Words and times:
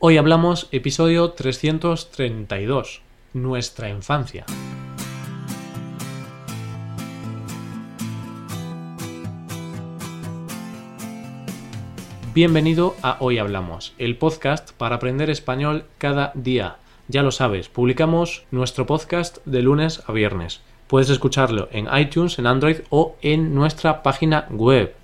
Hoy 0.00 0.16
hablamos 0.16 0.68
episodio 0.70 1.32
332, 1.32 3.02
nuestra 3.32 3.88
infancia. 3.88 4.46
Bienvenido 12.32 12.94
a 13.02 13.16
Hoy 13.18 13.38
Hablamos, 13.38 13.92
el 13.98 14.16
podcast 14.16 14.70
para 14.70 14.94
aprender 14.94 15.30
español 15.30 15.82
cada 15.98 16.30
día. 16.36 16.76
Ya 17.08 17.24
lo 17.24 17.32
sabes, 17.32 17.68
publicamos 17.68 18.44
nuestro 18.52 18.86
podcast 18.86 19.38
de 19.46 19.62
lunes 19.62 20.04
a 20.06 20.12
viernes. 20.12 20.60
Puedes 20.86 21.10
escucharlo 21.10 21.68
en 21.72 21.88
iTunes, 21.92 22.38
en 22.38 22.46
Android 22.46 22.82
o 22.90 23.16
en 23.20 23.52
nuestra 23.52 24.04
página 24.04 24.46
web. 24.50 24.94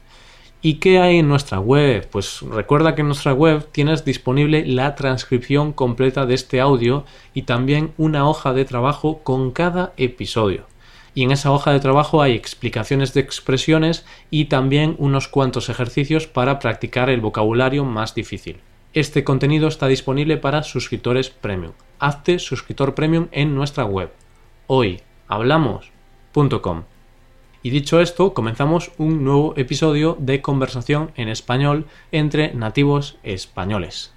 ¿Y 0.67 0.77
qué 0.77 0.99
hay 0.99 1.19
en 1.19 1.29
nuestra 1.29 1.61
web? 1.61 2.09
Pues 2.11 2.41
recuerda 2.41 2.95
que 2.95 3.03
en 3.03 3.09
nuestra 3.09 3.35
web 3.35 3.69
tienes 3.71 4.07
disponible 4.07 4.65
la 4.67 4.95
transcripción 4.95 5.75
completa 5.75 6.25
de 6.25 6.33
este 6.33 6.59
audio 6.59 7.05
y 7.35 7.43
también 7.43 7.93
una 7.99 8.27
hoja 8.27 8.55
de 8.55 8.65
trabajo 8.65 9.21
con 9.23 9.51
cada 9.51 9.93
episodio 9.99 10.65
y 11.15 11.23
en 11.23 11.33
esa 11.33 11.53
hoja 11.53 11.71
de 11.71 11.81
trabajo 11.81 12.23
hay 12.23 12.33
explicaciones 12.33 13.13
de 13.13 13.21
expresiones 13.21 14.07
y 14.31 14.47
también 14.47 14.97
unos 14.99 15.29
cuantos 15.29 15.69
ejercicios 15.69 16.27
para 16.27 16.59
practicar 16.59 17.11
el 17.11 17.21
vocabulario 17.21 17.85
más 17.85 18.15
difícil. 18.15 18.61
Este 18.95 19.23
contenido 19.23 19.69
está 19.69 19.87
disponible 19.87 20.39
para 20.39 20.63
suscriptores 20.63 21.29
premium. 21.31 21.73
Hazte 21.99 22.39
suscriptor 22.39 22.95
premium 22.95 23.29
en 23.33 23.55
nuestra 23.55 23.85
web 23.85 24.11
hoyhablamos.com. 24.67 26.85
Y 27.65 27.71
dicho 27.71 28.01
esto, 28.01 28.33
comenzamos 28.33 28.93
un 28.99 29.25
nuevo 29.25 29.55
episodio 29.57 30.17
de 30.21 30.41
conversación 30.41 31.11
en 31.17 31.29
español 31.29 31.87
entre 32.13 32.55
nativos 32.55 33.17
españoles 33.25 34.15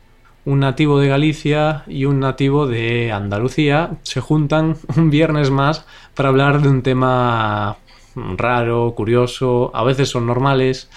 un 0.48 0.62
nativo 0.62 0.98
de 0.98 1.10
Galicia 1.10 1.84
y 1.88 2.06
un 2.06 2.22
nativo 2.22 2.68
de 2.68 3.12
Andalucía 3.12 3.98
se 4.04 4.22
juntan 4.22 4.78
un 4.96 5.10
viernes 5.10 5.52
más 5.52 5.86
para 6.14 6.30
hablar 6.30 6.62
de 6.62 6.70
un 6.70 6.84
tema 6.84 7.76
raro, 8.16 8.94
curioso, 8.96 9.72
a 9.74 9.84
veces 9.84 10.08
son 10.08 10.26
normales, 10.26 10.90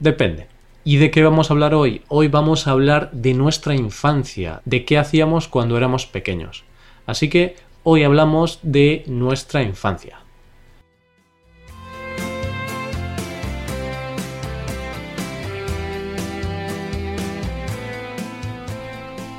depende. 0.00 0.46
¿Y 0.84 0.96
de 0.96 1.10
qué 1.10 1.22
vamos 1.22 1.50
a 1.50 1.52
hablar 1.52 1.74
hoy? 1.74 2.00
Hoy 2.08 2.28
vamos 2.28 2.66
a 2.66 2.70
hablar 2.70 3.10
de 3.12 3.34
nuestra 3.34 3.74
infancia, 3.74 4.62
de 4.64 4.86
qué 4.86 4.96
hacíamos 4.96 5.48
cuando 5.48 5.76
éramos 5.76 6.06
pequeños. 6.06 6.64
Así 7.04 7.28
que 7.28 7.56
hoy 7.82 8.04
hablamos 8.04 8.58
de 8.62 9.04
nuestra 9.06 9.62
infancia. 9.62 10.20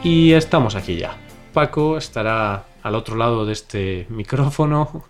Y 0.03 0.31
estamos 0.31 0.75
aquí 0.75 0.95
ya. 0.95 1.17
Paco 1.53 1.97
estará 1.97 2.63
al 2.83 2.95
otro 2.95 3.17
lado 3.17 3.45
de 3.45 3.53
este 3.53 4.05
micrófono. 4.09 5.03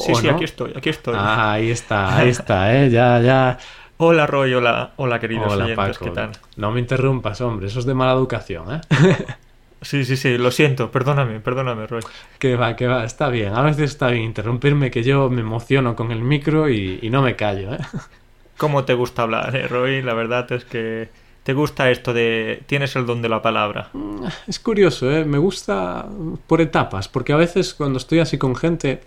sí, 0.00 0.14
sí, 0.16 0.28
aquí 0.28 0.44
estoy, 0.44 0.72
aquí 0.76 0.88
estoy. 0.88 1.14
Ah, 1.16 1.52
ahí 1.52 1.70
está, 1.70 2.16
ahí 2.16 2.30
está, 2.30 2.74
¿eh? 2.76 2.90
Ya, 2.90 3.20
ya. 3.20 3.58
Hola 3.98 4.26
Roy, 4.26 4.52
hola, 4.52 4.92
hola 4.96 5.20
queridos 5.20 5.52
hola, 5.52 5.64
oyentes, 5.64 5.98
¿qué 5.98 6.10
tal? 6.10 6.32
No 6.56 6.70
me 6.72 6.80
interrumpas, 6.80 7.40
hombre, 7.40 7.68
eso 7.68 7.78
es 7.78 7.86
de 7.86 7.94
mala 7.94 8.12
educación, 8.12 8.74
¿eh? 8.74 8.80
Sí, 9.82 10.04
sí, 10.04 10.16
sí, 10.16 10.36
lo 10.38 10.50
siento, 10.50 10.90
perdóname, 10.90 11.38
perdóname, 11.38 11.86
Roy. 11.86 12.02
Que 12.38 12.56
va, 12.56 12.74
que 12.74 12.86
va, 12.88 13.04
está 13.04 13.28
bien. 13.28 13.54
A 13.54 13.62
veces 13.62 13.90
está 13.90 14.08
bien 14.08 14.24
interrumpirme, 14.24 14.90
que 14.90 15.04
yo 15.04 15.28
me 15.28 15.42
emociono 15.42 15.94
con 15.94 16.10
el 16.10 16.22
micro 16.22 16.68
y, 16.68 16.98
y 17.02 17.10
no 17.10 17.22
me 17.22 17.36
callo, 17.36 17.74
¿eh? 17.74 17.78
¿Cómo 18.56 18.84
te 18.84 18.94
gusta 18.94 19.22
hablar, 19.22 19.54
eh, 19.54 19.68
Roy? 19.68 20.02
La 20.02 20.14
verdad 20.14 20.50
es 20.50 20.64
que 20.64 21.10
¿Te 21.46 21.54
gusta 21.54 21.92
esto 21.92 22.12
de 22.12 22.64
tienes 22.66 22.96
el 22.96 23.06
don 23.06 23.22
de 23.22 23.28
la 23.28 23.40
palabra? 23.40 23.90
Mm, 23.92 24.24
es 24.48 24.58
curioso, 24.58 25.08
¿eh? 25.12 25.24
me 25.24 25.38
gusta 25.38 26.04
por 26.48 26.60
etapas, 26.60 27.06
porque 27.06 27.32
a 27.32 27.36
veces 27.36 27.72
cuando 27.72 27.98
estoy 27.98 28.18
así 28.18 28.36
con 28.36 28.56
gente, 28.56 29.00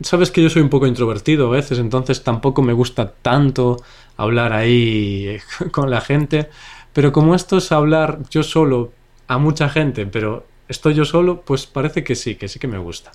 sabes 0.00 0.30
que 0.30 0.42
yo 0.42 0.48
soy 0.48 0.62
un 0.62 0.70
poco 0.70 0.86
introvertido 0.86 1.48
a 1.48 1.50
veces, 1.50 1.78
entonces 1.78 2.24
tampoco 2.24 2.62
me 2.62 2.72
gusta 2.72 3.12
tanto 3.12 3.76
hablar 4.16 4.54
ahí 4.54 5.36
con 5.70 5.90
la 5.90 6.00
gente, 6.00 6.48
pero 6.94 7.12
como 7.12 7.34
esto 7.34 7.58
es 7.58 7.70
hablar 7.70 8.20
yo 8.30 8.42
solo 8.42 8.94
a 9.28 9.36
mucha 9.36 9.68
gente, 9.68 10.06
pero 10.06 10.46
estoy 10.68 10.94
yo 10.94 11.04
solo, 11.04 11.42
pues 11.42 11.66
parece 11.66 12.02
que 12.02 12.14
sí, 12.14 12.36
que 12.36 12.48
sí 12.48 12.58
que 12.58 12.68
me 12.68 12.78
gusta. 12.78 13.12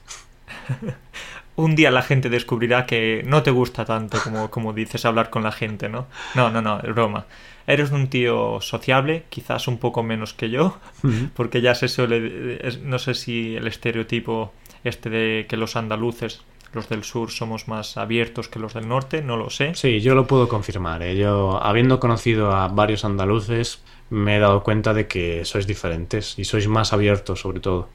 un 1.56 1.76
día 1.76 1.90
la 1.90 2.04
gente 2.04 2.30
descubrirá 2.30 2.86
que 2.86 3.24
no 3.26 3.42
te 3.42 3.50
gusta 3.50 3.86
tanto 3.86 4.20
como, 4.24 4.52
como 4.52 4.72
dices 4.72 5.04
hablar 5.06 5.32
con 5.32 5.42
la 5.42 5.52
gente, 5.52 5.90
¿no? 5.90 6.06
No, 6.36 6.52
no, 6.52 6.62
no, 6.62 6.80
es 6.80 6.94
broma 6.94 7.26
eres 7.68 7.92
un 7.92 8.08
tío 8.08 8.62
sociable, 8.62 9.26
quizás 9.30 9.68
un 9.68 9.78
poco 9.78 10.04
menos 10.04 10.34
que 10.34 10.50
yo, 10.50 10.78
porque 11.36 11.62
ya 11.62 11.76
se 11.76 11.88
suele, 11.88 12.60
no 12.84 13.00
sé 13.00 13.14
si 13.14 13.56
el 13.56 13.68
estereotipo 13.68 14.54
este 14.84 15.10
de 15.10 15.46
que 15.48 15.58
los 15.58 15.76
andaluces, 15.76 16.42
los 16.74 16.90
del 16.90 17.04
sur, 17.04 17.32
somos 17.32 17.68
más 17.68 17.98
abiertos 17.98 18.48
que 18.48 18.60
los 18.60 18.74
del 18.74 18.88
norte, 18.88 19.22
no 19.22 19.38
lo 19.38 19.50
sé. 19.50 19.76
Sí, 19.76 20.00
yo 20.00 20.16
lo 20.16 20.28
puedo 20.28 20.48
confirmar. 20.48 21.04
¿eh? 21.04 21.18
Yo, 21.18 21.62
habiendo 21.62 22.00
conocido 22.00 22.52
a 22.52 22.68
varios 22.68 23.06
andaluces, 23.06 23.82
me 24.10 24.38
he 24.38 24.40
dado 24.40 24.64
cuenta 24.64 24.94
de 24.94 25.08
que 25.08 25.46
sois 25.46 25.68
diferentes 25.68 26.40
y 26.40 26.46
sois 26.46 26.68
más 26.68 26.94
abiertos 26.94 27.42
sobre 27.42 27.60
todo. 27.60 27.90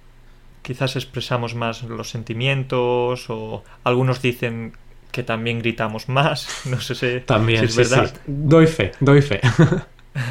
Quizás 0.63 0.97
expresamos 0.97 1.55
más 1.55 1.85
los 1.85 2.11
sentimientos 2.11 3.31
o 3.31 3.63
algunos 3.85 4.21
dicen 4.21 4.73
que 5.17 5.23
también 5.23 5.61
gritamos 5.61 6.11
más. 6.11 6.47
No 6.67 6.79
sé 6.79 6.95
si, 6.95 7.21
también, 7.21 7.65
es 7.65 7.75
verdad. 7.75 8.13
Doy 8.27 8.67
fe, 8.67 8.93
doy 9.01 9.23
fe. 9.23 9.41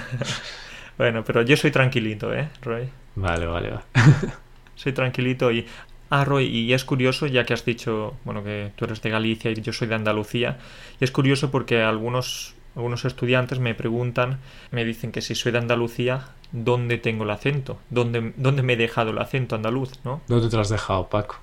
bueno, 0.97 1.23
pero 1.23 1.41
yo 1.41 1.57
soy 1.57 1.71
tranquilito, 1.71 2.31
¿eh, 2.31 2.49
Roy? 2.61 2.87
Vale, 3.15 3.47
vale, 3.47 3.69
vale. 3.71 3.83
soy 4.75 4.93
tranquilito 4.93 5.51
y... 5.51 5.65
Ah, 6.11 6.23
Roy, 6.23 6.45
y 6.45 6.71
es 6.71 6.85
curioso, 6.85 7.25
ya 7.25 7.45
que 7.45 7.55
has 7.55 7.65
dicho, 7.65 8.15
bueno, 8.25 8.43
que 8.43 8.71
tú 8.75 8.85
eres 8.85 9.01
de 9.01 9.09
Galicia 9.09 9.49
y 9.49 9.55
yo 9.55 9.73
soy 9.73 9.87
de 9.87 9.95
Andalucía, 9.95 10.59
y 10.99 11.03
es 11.03 11.09
curioso 11.09 11.49
porque 11.49 11.81
algunos, 11.81 12.53
algunos 12.75 13.05
estudiantes 13.05 13.57
me 13.57 13.73
preguntan, 13.73 14.37
me 14.69 14.85
dicen 14.85 15.11
que 15.11 15.21
si 15.21 15.33
soy 15.33 15.51
de 15.51 15.57
Andalucía, 15.57 16.27
¿dónde 16.51 16.99
tengo 16.99 17.23
el 17.23 17.31
acento? 17.31 17.79
¿Dónde, 17.89 18.33
dónde 18.37 18.61
me 18.61 18.73
he 18.73 18.77
dejado 18.77 19.09
el 19.09 19.17
acento 19.17 19.55
andaluz, 19.55 19.93
no? 20.03 20.21
¿Dónde 20.27 20.47
te 20.47 20.55
lo 20.55 20.61
has 20.61 20.69
dejado, 20.69 21.09
Paco? 21.09 21.37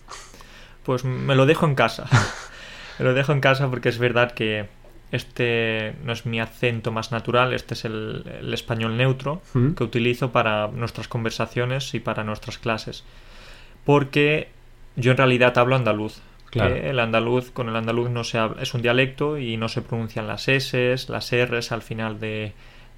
Pues 0.84 1.04
me 1.04 1.34
lo 1.34 1.44
dejo 1.44 1.66
en 1.66 1.74
casa. 1.74 2.06
Lo 3.02 3.14
dejo 3.14 3.32
en 3.32 3.40
casa 3.40 3.68
porque 3.70 3.88
es 3.88 3.98
verdad 3.98 4.32
que 4.32 4.66
este 5.12 5.94
no 6.04 6.12
es 6.12 6.24
mi 6.24 6.40
acento 6.40 6.90
más 6.90 7.12
natural, 7.12 7.52
este 7.52 7.74
es 7.74 7.84
el, 7.84 8.24
español 8.52 8.96
neutro 8.96 9.42
mm. 9.52 9.72
que 9.72 9.84
utilizo 9.84 10.32
para 10.32 10.68
nuestras 10.68 11.06
conversaciones 11.08 11.94
y 11.94 12.00
para 12.00 12.24
nuestras 12.24 12.58
clases. 12.58 13.04
Porque 13.84 14.48
yo 14.96 15.10
en 15.10 15.18
realidad 15.18 15.56
hablo 15.58 15.76
andaluz. 15.76 16.20
el 16.54 16.98
andaluz, 16.98 17.50
con 17.50 17.68
el 17.68 17.76
andaluz 17.76 18.10
no 18.10 18.24
se 18.24 18.38
es 18.60 18.74
un 18.74 18.82
dialecto 18.82 19.38
y 19.38 19.56
no 19.56 19.68
se 19.68 19.82
pronuncian 19.82 20.26
las 20.26 20.48
S, 20.48 20.94
las 21.08 21.32
Rs 21.32 21.72
al 21.72 21.82
final 21.82 22.20
de, 22.20 22.52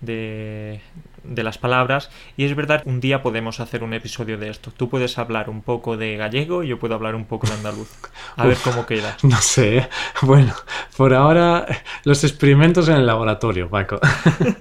de, 0.05 0.81
las 1.25 1.59
palabras. 1.59 2.11
Y 2.37 2.45
es 2.45 2.55
verdad, 2.55 2.83
un 2.85 3.01
día 3.01 3.23
podemos 3.23 3.61
hacer 3.61 3.83
un 3.83 3.95
episodio 3.95 4.39
de 4.39 4.51
esto. 4.51 4.73
Tú 4.77 4.89
puedes 4.89 5.19
hablar 5.19 5.51
un 5.51 5.63
poco 5.63 5.97
de 5.97 6.17
gallego 6.17 6.63
y 6.63 6.69
yo 6.69 6.79
puedo 6.79 6.95
hablar 6.95 7.15
un 7.15 7.25
poco 7.25 7.47
de 7.47 7.55
andaluz. 7.55 7.91
A 8.37 8.47
ver 8.47 8.59
cómo 8.63 8.87
queda. 8.87 9.17
No 9.23 9.41
sé. 9.41 9.79
¿eh? 9.79 9.89
Bueno, 10.23 10.55
por 10.97 11.15
ahora 11.15 11.67
los 12.05 12.25
experimentos 12.25 12.89
en 12.89 12.97
el 12.97 13.07
laboratorio, 13.07 13.69
Paco. 13.69 13.99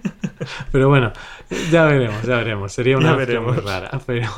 Pero 0.72 0.90
bueno, 0.90 1.14
ya 1.72 1.86
veremos, 1.86 2.24
ya 2.24 2.38
veremos. 2.38 2.74
Sería 2.74 2.98
una 2.98 3.14
muy 3.14 3.58
rara, 3.58 4.00
pero... 4.06 4.30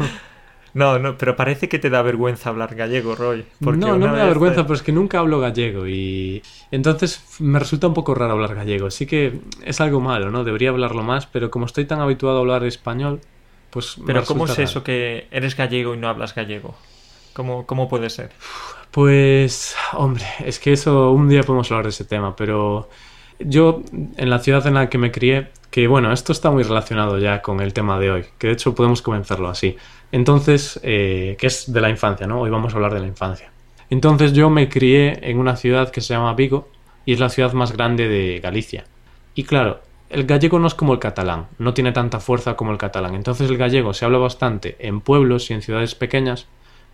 No, 0.75 0.99
no, 0.99 1.17
pero 1.17 1.37
parece 1.37 1.69
que 1.69 1.79
te 1.79 1.89
da 1.89 2.01
vergüenza 2.01 2.49
hablar 2.49 2.75
gallego, 2.75 3.15
Roy. 3.15 3.45
no, 3.61 3.71
no 3.71 4.11
me 4.11 4.17
da 4.17 4.25
vergüenza, 4.25 4.63
pero 4.63 4.73
es 4.73 4.81
que 4.81 4.91
nunca 4.91 5.19
hablo 5.19 5.39
gallego 5.39 5.87
y 5.87 6.43
entonces 6.69 7.23
me 7.39 7.59
resulta 7.59 7.87
un 7.87 7.93
poco 7.93 8.13
raro 8.13 8.33
hablar 8.33 8.55
gallego. 8.55 8.91
Sí 8.91 9.05
que 9.05 9.39
es 9.63 9.79
algo 9.79 10.01
malo, 10.01 10.31
¿no? 10.31 10.43
Debería 10.43 10.71
hablarlo 10.71 11.01
más, 11.01 11.27
pero 11.27 11.49
como 11.49 11.65
estoy 11.65 11.85
tan 11.85 12.01
habituado 12.01 12.39
a 12.39 12.41
hablar 12.41 12.65
español, 12.65 13.21
pues... 13.69 13.95
Pero 14.05 14.25
¿cómo 14.25 14.47
es 14.47 14.59
eso 14.59 14.83
que 14.83 15.29
eres 15.31 15.55
gallego 15.55 15.95
y 15.95 15.97
no 15.97 16.09
hablas 16.09 16.35
gallego? 16.35 16.75
¿Cómo, 17.31 17.65
¿Cómo 17.65 17.87
puede 17.87 18.09
ser? 18.09 18.31
Pues, 18.91 19.77
hombre, 19.93 20.25
es 20.43 20.59
que 20.59 20.73
eso 20.73 21.11
un 21.11 21.29
día 21.29 21.43
podemos 21.43 21.71
hablar 21.71 21.85
de 21.85 21.91
ese 21.91 22.03
tema, 22.03 22.35
pero 22.35 22.89
yo 23.39 23.81
en 24.17 24.29
la 24.29 24.39
ciudad 24.39 24.67
en 24.67 24.73
la 24.73 24.89
que 24.89 24.97
me 24.97 25.13
crié, 25.13 25.51
que 25.71 25.87
bueno, 25.87 26.11
esto 26.11 26.33
está 26.33 26.51
muy 26.51 26.63
relacionado 26.63 27.17
ya 27.17 27.41
con 27.41 27.61
el 27.61 27.73
tema 27.73 27.97
de 27.97 28.11
hoy, 28.11 28.25
que 28.37 28.47
de 28.47 28.53
hecho 28.53 28.75
podemos 28.75 29.01
comenzarlo 29.01 29.47
así. 29.47 29.77
Entonces, 30.11 30.79
eh, 30.83 31.35
que 31.39 31.47
es 31.47 31.71
de 31.71 31.81
la 31.81 31.89
infancia, 31.89 32.27
¿no? 32.27 32.41
Hoy 32.41 32.49
vamos 32.49 32.73
a 32.73 32.77
hablar 32.77 32.93
de 32.93 32.99
la 32.99 33.07
infancia. 33.07 33.51
Entonces 33.89 34.33
yo 34.33 34.49
me 34.49 34.69
crié 34.69 35.29
en 35.29 35.37
una 35.37 35.55
ciudad 35.55 35.91
que 35.91 36.01
se 36.01 36.13
llama 36.13 36.33
Vigo 36.33 36.69
y 37.05 37.13
es 37.13 37.19
la 37.19 37.29
ciudad 37.29 37.53
más 37.53 37.71
grande 37.71 38.07
de 38.07 38.39
Galicia. 38.39 38.85
Y 39.35 39.43
claro, 39.43 39.81
el 40.09 40.25
gallego 40.25 40.59
no 40.59 40.67
es 40.67 40.73
como 40.73 40.93
el 40.93 40.99
catalán, 40.99 41.47
no 41.59 41.73
tiene 41.73 41.91
tanta 41.91 42.19
fuerza 42.19 42.55
como 42.55 42.71
el 42.71 42.77
catalán. 42.77 43.15
Entonces 43.15 43.49
el 43.49 43.57
gallego 43.57 43.93
se 43.93 44.05
habla 44.05 44.17
bastante 44.17 44.75
en 44.79 45.01
pueblos 45.01 45.49
y 45.49 45.53
en 45.53 45.61
ciudades 45.61 45.93
pequeñas, 45.93 46.47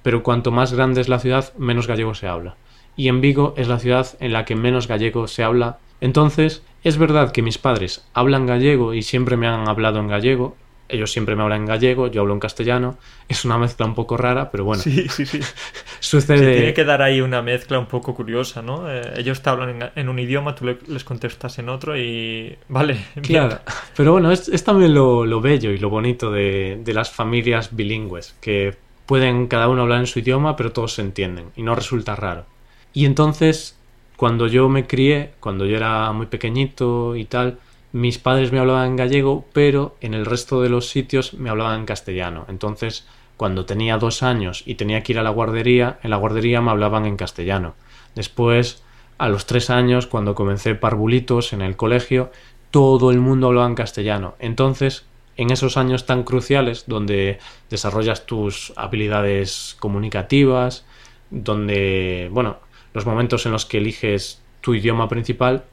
pero 0.04 0.24
cuanto 0.24 0.52
más 0.52 0.74
grande 0.74 1.02
es 1.02 1.10
la 1.10 1.20
ciudad, 1.20 1.54
menos 1.58 1.88
gallego 1.88 2.14
se 2.14 2.28
habla. 2.28 2.56
Y 2.96 3.08
en 3.08 3.22
Vigo 3.22 3.54
es 3.58 3.68
la 3.68 3.80
ciudad 3.80 4.08
en 4.20 4.34
la 4.34 4.46
que 4.46 4.56
menos 4.56 4.88
gallego 4.88 5.28
se 5.28 5.44
habla. 5.44 5.80
Entonces, 6.02 6.64
es 6.84 6.98
verdad 6.98 7.32
que 7.32 7.42
mis 7.42 7.58
padres 7.58 8.06
hablan 8.14 8.48
gallego 8.48 8.94
y 8.94 9.04
siempre 9.04 9.38
me 9.38 9.48
han 9.48 9.70
hablado 9.70 10.00
en 10.00 10.08
gallego, 10.08 10.56
ellos 10.92 11.12
siempre 11.12 11.36
me 11.36 11.44
hablan 11.44 11.62
en 11.62 11.66
gallego, 11.68 12.08
yo 12.08 12.22
hablo 12.22 12.34
en 12.34 12.40
castellano. 12.40 12.98
Es 13.28 13.46
una 13.46 13.58
mezcla 13.58 13.86
un 13.86 13.96
poco 13.96 14.18
rara, 14.18 14.52
pero 14.52 14.66
bueno. 14.66 14.82
Sí, 14.82 15.08
sí, 15.10 15.26
sí. 15.26 15.40
Sucede. 16.00 16.56
tiene 16.56 16.74
que 16.74 16.84
dar 16.84 17.02
ahí 17.02 17.22
una 17.22 17.42
mezcla 17.42 17.80
un 17.80 17.86
poco 17.86 18.14
curiosa, 18.14 18.62
¿no? 18.62 18.92
Eh, 18.92 19.14
ellos 19.18 19.42
te 19.42 19.50
hablan 19.50 19.92
en, 19.96 20.10
un 20.10 20.20
idioma, 20.20 20.56
tú 20.56 20.66
les 20.88 21.04
contestas 21.04 21.58
en 21.60 21.70
otro 21.70 21.98
y. 21.98 22.56
Vale. 22.68 23.06
Claro. 23.22 23.60
Pero 23.96 24.12
bueno, 24.12 24.32
es, 24.32 24.64
también 24.64 24.94
lo, 24.94 25.42
bello 25.42 25.72
y 25.72 25.78
lo 25.78 25.90
bonito 25.90 26.32
de, 26.32 26.80
de 26.84 26.94
las 26.94 27.12
familias 27.12 27.76
bilingües, 27.76 28.36
que 28.42 28.76
pueden 29.06 29.48
cada 29.48 29.68
uno 29.68 29.82
hablar 29.84 30.00
en 30.00 30.08
su 30.08 30.20
idioma, 30.20 30.56
pero 30.56 30.72
todos 30.72 30.94
se 30.94 31.02
entienden 31.02 31.52
y 31.56 31.64
no 31.64 31.76
resulta 31.76 32.16
raro. 32.16 32.46
Y 32.94 33.06
entonces, 33.06 33.78
cuando 34.18 34.48
yo 34.48 34.70
me 34.70 34.88
crié, 34.88 35.32
cuando 35.40 35.66
yo 35.66 35.78
era 35.78 36.12
muy 36.12 36.28
pequeñito 36.28 37.16
y 37.16 37.26
tal, 37.26 37.60
mis 37.94 38.18
padres 38.18 38.52
me 38.52 38.60
hablaban 38.60 38.96
gallego, 38.96 39.46
pero 39.54 39.96
en 40.02 40.14
el 40.14 40.26
resto 40.26 40.62
de 40.62 40.70
los 40.70 40.90
sitios 40.90 41.34
me 41.34 41.50
hablaban 41.50 41.86
castellano. 41.86 42.46
Entonces, 42.48 43.06
cuando 43.38 43.66
tenía 43.66 43.98
dos 43.98 44.24
años 44.24 44.64
y 44.66 44.76
tenía 44.76 45.02
que 45.02 45.14
ir 45.14 45.20
a 45.20 45.24
la 45.24 45.30
guardería, 45.30 46.00
en 46.04 46.12
la 46.12 46.18
guardería 46.18 46.62
me 46.62 46.72
hablaban 46.72 47.06
en 47.06 47.18
castellano. 47.18 47.76
Después, 48.16 48.84
a 49.18 49.30
los 49.30 49.46
tres 49.46 49.70
años, 49.70 50.08
cuando 50.08 50.36
comencé 50.36 50.76
parvulitos 50.76 51.54
en 51.54 51.62
el 51.62 51.76
colegio, 51.76 52.32
todo 52.72 53.12
el 53.12 53.20
mundo 53.20 53.48
hablaba 53.48 53.68
en 53.68 53.76
castellano. 53.76 54.36
Entonces, 54.40 55.06
en 55.38 55.52
esos 55.52 55.78
años 55.78 56.06
tan 56.06 56.24
cruciales, 56.24 56.86
donde 56.88 57.40
desarrollas 57.70 58.26
tus 58.26 58.74
habilidades 58.76 59.76
comunicativas, 59.80 60.86
donde, 61.30 62.30
bueno, 62.32 62.60
los 62.94 63.06
momentos 63.06 63.46
en 63.46 63.52
los 63.54 63.66
que 63.66 63.78
eliges 63.80 64.42
tu 64.62 64.76
idioma 64.76 65.10
principal, 65.10 65.64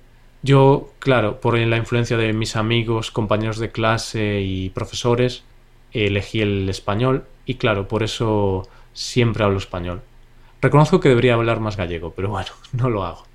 yo, 0.42 0.92
claro, 0.98 1.40
por 1.40 1.58
la 1.58 1.76
influencia 1.76 2.16
de 2.16 2.32
mis 2.32 2.56
amigos, 2.56 3.10
compañeros 3.10 3.58
de 3.58 3.70
clase 3.70 4.40
y 4.40 4.70
profesores, 4.70 5.42
elegí 5.92 6.40
el 6.40 6.68
español 6.68 7.24
y 7.46 7.54
claro, 7.54 7.88
por 7.88 8.02
eso 8.02 8.68
siempre 8.92 9.44
hablo 9.44 9.58
español. 9.58 10.02
Reconozco 10.60 11.00
que 11.00 11.08
debería 11.08 11.34
hablar 11.34 11.60
más 11.60 11.76
gallego, 11.76 12.12
pero 12.14 12.28
bueno, 12.28 12.50
no 12.72 12.90
lo 12.90 13.04
hago. 13.04 13.26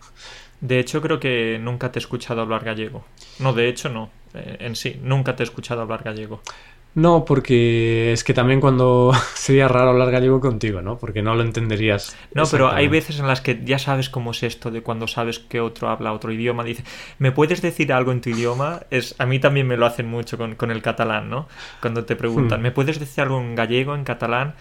De 0.61 0.79
hecho, 0.79 1.01
creo 1.01 1.19
que 1.19 1.59
nunca 1.59 1.91
te 1.91 1.99
he 1.99 2.01
escuchado 2.01 2.41
hablar 2.41 2.63
gallego. 2.63 3.03
No, 3.39 3.51
de 3.51 3.67
hecho, 3.67 3.89
no. 3.89 4.09
Eh, 4.33 4.57
en 4.61 4.75
sí, 4.75 4.97
nunca 5.03 5.35
te 5.35 5.43
he 5.43 5.45
escuchado 5.45 5.81
hablar 5.81 6.03
gallego. 6.03 6.41
No, 6.95 7.25
porque 7.25 8.13
es 8.13 8.23
que 8.23 8.33
también 8.33 8.61
cuando 8.61 9.11
sería 9.33 9.67
raro 9.67 9.89
hablar 9.89 10.11
gallego 10.11 10.39
contigo, 10.39 10.81
¿no? 10.81 10.97
Porque 10.97 11.21
no 11.21 11.35
lo 11.35 11.41
entenderías. 11.41 12.15
No, 12.33 12.43
pero 12.45 12.69
hay 12.71 12.87
veces 12.87 13.19
en 13.19 13.27
las 13.27 13.41
que 13.41 13.61
ya 13.63 13.79
sabes 13.79 14.09
cómo 14.09 14.31
es 14.31 14.43
esto 14.43 14.69
de 14.69 14.81
cuando 14.81 15.07
sabes 15.07 15.39
que 15.39 15.59
otro 15.59 15.89
habla 15.89 16.13
otro 16.13 16.31
idioma. 16.31 16.63
Dice, 16.63 16.83
¿me 17.17 17.31
puedes 17.31 17.61
decir 17.61 17.91
algo 17.93 18.11
en 18.11 18.21
tu 18.21 18.29
idioma? 18.29 18.81
Es, 18.91 19.15
a 19.17 19.25
mí 19.25 19.39
también 19.39 19.67
me 19.67 19.77
lo 19.77 19.85
hacen 19.85 20.07
mucho 20.07 20.37
con, 20.37 20.71
el 20.71 20.81
catalán, 20.81 21.29
¿no? 21.29 21.47
Cuando 21.81 22.05
te 22.05 22.15
preguntan, 22.15 22.59
hmm. 22.59 22.63
¿me 22.63 22.71
puedes 22.71 22.99
decir 22.99 23.23
algo 23.23 23.39
en 23.39 23.55
gallego, 23.55 23.95
en 23.95 24.03
catalán? 24.03 24.53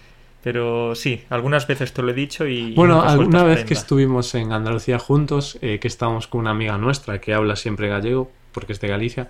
Pero 0.43 0.93
sí, 0.93 1.23
algunas 1.29 1.67
veces 1.67 1.93
te 1.93 2.01
lo 2.01 2.11
he 2.11 2.13
dicho 2.13 2.45
y... 2.45 2.73
Bueno, 2.73 3.01
alguna 3.01 3.43
vez 3.43 3.63
que 3.63 3.73
estuvimos 3.73 4.35
en 4.35 4.51
Andalucía 4.51 4.99
juntos, 4.99 5.57
eh, 5.61 5.79
que 5.79 5.87
estábamos 5.87 6.27
con 6.27 6.41
una 6.41 6.51
amiga 6.51 6.77
nuestra 6.77 7.21
que 7.21 7.33
habla 7.33 7.55
siempre 7.55 7.87
gallego, 7.87 8.29
porque 8.51 8.73
es 8.73 8.81
de 8.81 8.89
Galicia, 8.89 9.29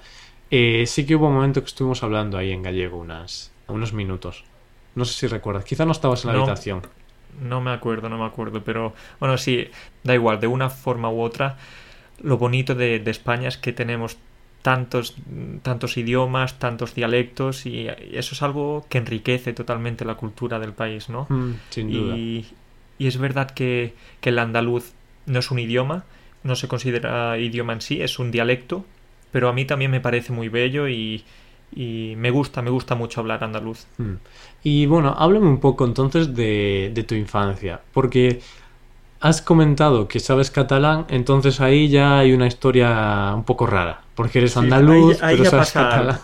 eh, 0.51 0.85
sí 0.87 1.05
que 1.05 1.15
hubo 1.15 1.27
un 1.27 1.35
momento 1.35 1.61
que 1.61 1.67
estuvimos 1.67 2.03
hablando 2.03 2.37
ahí 2.37 2.51
en 2.51 2.63
gallego 2.63 2.97
unas, 2.97 3.51
unos 3.67 3.93
minutos. 3.93 4.43
No 4.95 5.05
sé 5.05 5.13
si 5.13 5.27
recuerdas. 5.27 5.65
Quizá 5.65 5.85
no 5.85 5.91
estabas 5.91 6.23
en 6.25 6.31
la 6.31 6.39
habitación. 6.39 6.81
No 7.41 7.61
me 7.61 7.71
acuerdo, 7.71 8.09
no 8.09 8.17
me 8.17 8.25
acuerdo. 8.25 8.63
Pero 8.63 8.93
bueno, 9.19 9.37
sí, 9.37 9.67
da 10.03 10.13
igual. 10.13 10.39
De 10.39 10.47
una 10.47 10.69
forma 10.69 11.09
u 11.09 11.21
otra, 11.21 11.57
lo 12.21 12.37
bonito 12.37 12.75
de, 12.75 13.01
España 13.07 13.47
es 13.47 13.57
que 13.57 13.73
tenemos 13.73 14.17
tantos, 14.61 15.15
tantos 15.61 15.97
idiomas, 15.97 16.59
tantos 16.59 16.93
dialectos 16.93 17.65
y 17.65 17.87
eso 17.87 18.35
es 18.35 18.41
algo 18.43 18.85
que 18.89 18.99
enriquece 18.99 19.53
totalmente 19.53 20.05
la 20.05 20.15
cultura 20.15 20.59
del 20.59 20.73
país, 20.73 21.09
¿no? 21.09 21.25
Mm, 21.29 21.53
sin 21.69 21.91
duda. 21.91 22.15
Y, 22.15 22.45
y, 22.97 23.07
es 23.07 23.17
verdad 23.17 23.51
que, 23.51 23.93
que 24.21 24.29
el 24.29 24.39
andaluz 24.39 24.93
no 25.25 25.39
es 25.39 25.51
un 25.51 25.59
idioma, 25.59 26.05
no 26.43 26.55
se 26.55 26.67
considera 26.67 27.37
idioma 27.37 27.73
en 27.73 27.81
sí, 27.81 28.01
es 28.01 28.19
un 28.19 28.31
dialecto, 28.31 28.85
pero 29.33 29.49
a 29.49 29.53
mí 29.53 29.65
también 29.65 29.91
me 29.91 29.99
parece 29.99 30.31
muy 30.31 30.47
bello 30.47 30.87
y, 30.87 31.25
me 31.75 32.29
gusta, 32.29 32.61
me 32.61 32.69
gusta 32.69 32.93
mucho 32.93 33.19
hablar 33.19 33.43
andaluz. 33.43 33.87
Mm. 33.97 34.13
Y 34.63 34.85
bueno, 34.85 35.15
háblame 35.17 35.47
un 35.47 35.59
poco 35.59 35.85
entonces 35.85 36.33
de, 36.35 37.05
tu 37.05 37.15
infancia, 37.15 37.81
porque 37.93 38.41
has 39.19 39.41
comentado 39.41 40.07
que 40.07 40.19
sabes 40.19 40.51
catalán, 40.51 41.07
entonces 41.09 41.59
ahí 41.59 41.89
ya 41.89 42.19
hay 42.19 42.31
una 42.31 42.45
historia 42.45 43.33
un 43.35 43.43
poco 43.43 43.65
rara, 43.65 44.03
porque 44.13 44.37
eres 44.37 44.55
andaluz, 44.55 45.17
pero 45.19 45.45
sabes 45.45 45.71
catalán. 45.71 46.19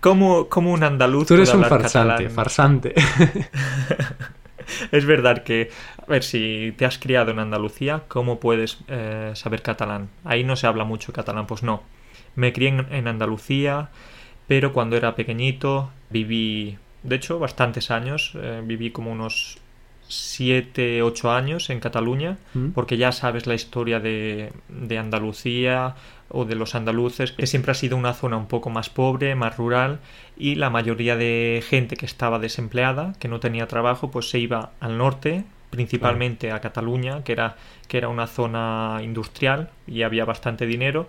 ¿Cómo, 0.00 0.48
un 0.72 0.82
andaluz 0.82 1.28
Tú 1.28 1.34
eres 1.34 1.54
un 1.54 1.64
farsante, 1.64 2.28
farsante. 2.28 2.94
es 4.92 5.06
verdad 5.06 5.42
que, 5.42 5.70
a 6.00 6.06
ver, 6.06 6.22
si 6.22 6.74
te 6.76 6.84
has 6.84 6.98
criado 6.98 7.30
en 7.30 7.38
Andalucía, 7.38 8.04
¿cómo 8.08 8.40
puedes 8.40 8.78
eh, 8.88 9.32
saber 9.34 9.62
catalán? 9.62 10.08
Ahí 10.24 10.44
no 10.44 10.56
se 10.56 10.66
habla 10.66 10.84
mucho 10.84 11.12
catalán, 11.12 11.46
pues 11.46 11.62
no. 11.62 11.82
Me 12.34 12.52
crié 12.52 12.68
en, 12.68 13.08
Andalucía, 13.08 13.90
pero 14.46 14.72
cuando 14.72 14.96
era 14.96 15.14
pequeñito 15.14 15.90
viví, 16.10 16.78
de 17.02 17.16
hecho, 17.16 17.38
bastantes 17.38 17.90
años, 17.90 18.32
eh, 18.36 18.62
viví 18.64 18.90
como 18.90 19.12
unos 19.12 19.58
7, 20.08 21.02
8 21.02 21.30
años 21.32 21.70
en 21.70 21.80
Cataluña, 21.80 22.38
mm. 22.54 22.70
porque 22.70 22.96
ya 22.96 23.12
sabes 23.12 23.46
la 23.46 23.54
historia 23.54 24.00
de, 24.00 24.52
de, 24.68 24.98
Andalucía 24.98 25.96
o 26.28 26.44
de 26.44 26.54
los 26.54 26.74
andaluces, 26.74 27.32
que 27.32 27.46
siempre 27.46 27.72
ha 27.72 27.74
sido 27.74 27.96
una 27.96 28.14
zona 28.14 28.36
un 28.36 28.46
poco 28.46 28.70
más 28.70 28.90
pobre, 28.90 29.34
más 29.34 29.56
rural, 29.56 30.00
y 30.36 30.56
la 30.56 30.70
mayoría 30.70 31.16
de 31.16 31.62
gente 31.66 31.96
que 31.96 32.06
estaba 32.06 32.38
desempleada, 32.38 33.14
que 33.18 33.28
no 33.28 33.40
tenía 33.40 33.66
trabajo, 33.66 34.10
pues 34.10 34.30
se 34.30 34.38
iba 34.38 34.72
al 34.80 34.98
norte, 34.98 35.44
principalmente 35.70 36.52
a 36.52 36.60
Cataluña, 36.60 37.22
que 37.22 37.32
era, 37.32 37.56
que 37.88 37.98
era 37.98 38.08
una 38.08 38.26
zona 38.26 39.00
industrial 39.02 39.70
y 39.86 40.02
había 40.02 40.24
bastante 40.24 40.66
dinero 40.66 41.08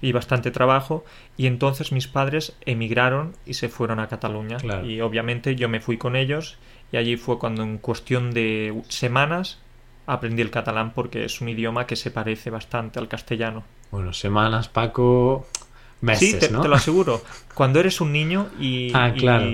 y 0.00 0.12
bastante 0.12 0.50
trabajo, 0.50 1.04
y 1.36 1.46
entonces 1.46 1.92
mis 1.92 2.06
padres 2.06 2.56
emigraron 2.64 3.34
y 3.44 3.54
se 3.54 3.68
fueron 3.68 4.00
a 4.00 4.08
Cataluña, 4.08 4.58
y 4.84 5.00
obviamente 5.00 5.56
yo 5.56 5.68
me 5.68 5.80
fui 5.80 5.98
con 5.98 6.16
ellos, 6.16 6.58
y 6.94 6.96
allí 6.96 7.16
fue 7.16 7.40
cuando 7.40 7.64
en 7.64 7.78
cuestión 7.78 8.30
de 8.30 8.72
semanas 8.88 9.58
aprendí 10.06 10.42
el 10.42 10.52
catalán 10.52 10.92
porque 10.94 11.24
es 11.24 11.40
un 11.40 11.48
idioma 11.48 11.88
que 11.88 11.96
se 11.96 12.12
parece 12.12 12.50
bastante 12.50 13.00
al 13.00 13.08
castellano. 13.08 13.64
Bueno, 13.90 14.12
semanas, 14.12 14.68
Paco, 14.68 15.44
meses, 16.00 16.30
sí, 16.30 16.38
te, 16.38 16.46
te 16.46 16.68
lo 16.68 16.74
aseguro. 16.76 17.20
Cuando 17.52 17.80
eres 17.80 18.00
un 18.00 18.12
niño 18.12 18.46
y, 18.60 18.92
ah, 18.94 19.12
claro. 19.12 19.50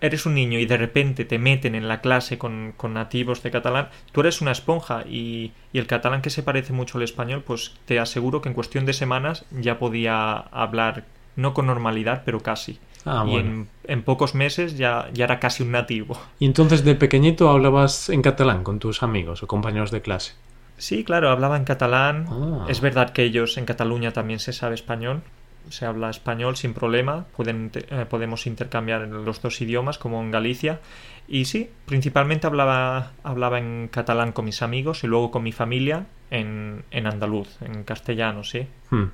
eres 0.00 0.26
un 0.26 0.34
niño 0.34 0.58
y 0.58 0.66
de 0.66 0.76
repente 0.76 1.24
te 1.24 1.38
meten 1.38 1.76
en 1.76 1.86
la 1.86 2.00
clase 2.00 2.38
con, 2.38 2.74
nativos 2.88 3.44
de 3.44 3.52
catalán, 3.52 3.90
tú 4.10 4.22
eres 4.22 4.40
una 4.40 4.50
esponja 4.50 5.04
y, 5.08 5.52
y, 5.72 5.78
el 5.78 5.86
catalán 5.86 6.22
que 6.22 6.30
se 6.30 6.42
parece 6.42 6.72
mucho 6.72 6.98
al 6.98 7.04
español, 7.04 7.44
pues 7.46 7.76
te 7.84 8.00
aseguro 8.00 8.42
que 8.42 8.48
en 8.48 8.54
cuestión 8.56 8.84
de 8.84 8.94
semanas 8.94 9.44
ya 9.52 9.78
podía 9.78 10.38
hablar, 10.38 11.04
no 11.36 11.54
con 11.54 11.66
normalidad, 11.66 12.22
pero 12.24 12.40
casi. 12.40 12.80
Ah, 13.06 13.24
y 13.28 13.36
en, 13.36 14.02
pocos 14.02 14.34
meses 14.34 14.78
ya, 14.78 15.10
ya 15.12 15.24
era 15.24 15.38
casi 15.38 15.62
un 15.62 15.72
nativo. 15.72 16.18
¿Y 16.38 16.46
entonces 16.46 16.84
de 16.84 16.94
pequeñito 16.94 17.50
hablabas 17.50 18.08
en 18.08 18.22
catalán 18.22 18.64
con 18.64 18.78
tus 18.78 19.02
amigos 19.02 19.42
o 19.42 19.46
compañeros 19.46 19.90
de 19.90 20.00
clase? 20.00 20.32
Sí, 20.76 21.04
claro, 21.04 21.30
hablaba 21.30 21.56
en 21.56 21.64
catalán. 21.64 22.26
Ah. 22.28 22.66
Es 22.68 22.80
verdad 22.80 23.10
que 23.10 23.22
ellos 23.22 23.56
en 23.58 23.64
Cataluña 23.64 24.12
también 24.12 24.40
se 24.40 24.52
sabe 24.52 24.74
español. 24.74 25.22
Se 25.70 25.86
habla 25.86 26.10
español 26.10 26.56
sin 26.56 26.74
problema. 26.74 27.26
Pueden, 27.36 27.70
eh, 27.74 28.06
podemos 28.08 28.46
intercambiar 28.46 29.06
los 29.08 29.40
dos 29.40 29.60
idiomas 29.60 29.98
como 29.98 30.20
en 30.20 30.30
Galicia. 30.30 30.80
Y 31.28 31.46
sí, 31.46 31.70
principalmente 31.86 32.46
hablaba, 32.46 33.12
hablaba 33.22 33.58
en 33.58 33.88
catalán 33.90 34.32
con 34.32 34.44
mis 34.44 34.62
amigos 34.62 35.04
y 35.04 35.06
luego 35.06 35.30
con 35.30 35.42
mi 35.42 35.52
familia 35.52 36.06
en, 36.30 36.84
en 36.90 37.06
andaluz, 37.06 37.48
en 37.62 37.84
castellano, 37.84 38.44
sí. 38.44 38.66
Hmm. 38.90 39.04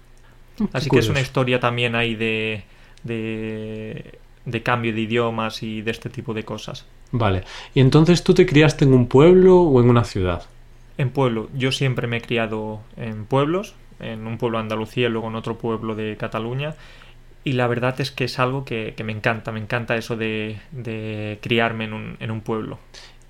Así 0.72 0.90
que 0.90 0.98
es 0.98 1.08
una 1.08 1.20
historia 1.20 1.60
también 1.60 1.94
ahí 1.94 2.14
de, 2.14 2.64
de, 3.04 4.18
de 4.44 4.62
cambio 4.62 4.92
de 4.92 5.00
idiomas 5.00 5.62
y 5.62 5.82
de 5.82 5.90
este 5.90 6.10
tipo 6.10 6.34
de 6.34 6.44
cosas. 6.44 6.86
Vale. 7.12 7.44
¿Y 7.74 7.80
entonces 7.80 8.22
tú 8.22 8.34
te 8.34 8.46
criaste 8.46 8.84
en 8.84 8.94
un 8.94 9.06
pueblo 9.06 9.62
o 9.62 9.80
en 9.80 9.88
una 9.88 10.04
ciudad? 10.04 10.44
En 10.98 11.10
pueblo. 11.10 11.48
Yo 11.54 11.72
siempre 11.72 12.06
me 12.06 12.18
he 12.18 12.20
criado 12.20 12.80
en 12.96 13.24
pueblos, 13.24 13.74
en 13.98 14.26
un 14.26 14.38
pueblo 14.38 14.58
de 14.58 14.62
Andalucía 14.62 15.08
y 15.08 15.10
luego 15.10 15.28
en 15.28 15.34
otro 15.34 15.58
pueblo 15.58 15.94
de 15.94 16.16
Cataluña. 16.16 16.74
Y 17.42 17.52
la 17.52 17.66
verdad 17.66 18.00
es 18.00 18.10
que 18.10 18.24
es 18.24 18.38
algo 18.38 18.64
que, 18.64 18.94
me 19.02 19.12
encanta, 19.12 19.50
me 19.50 19.60
encanta 19.60 19.96
eso 19.96 20.16
de, 20.16 20.60
de 20.72 21.38
criarme 21.40 21.84
en 21.84 21.94
un, 21.94 22.16
en 22.20 22.30
un, 22.30 22.42
pueblo. 22.42 22.78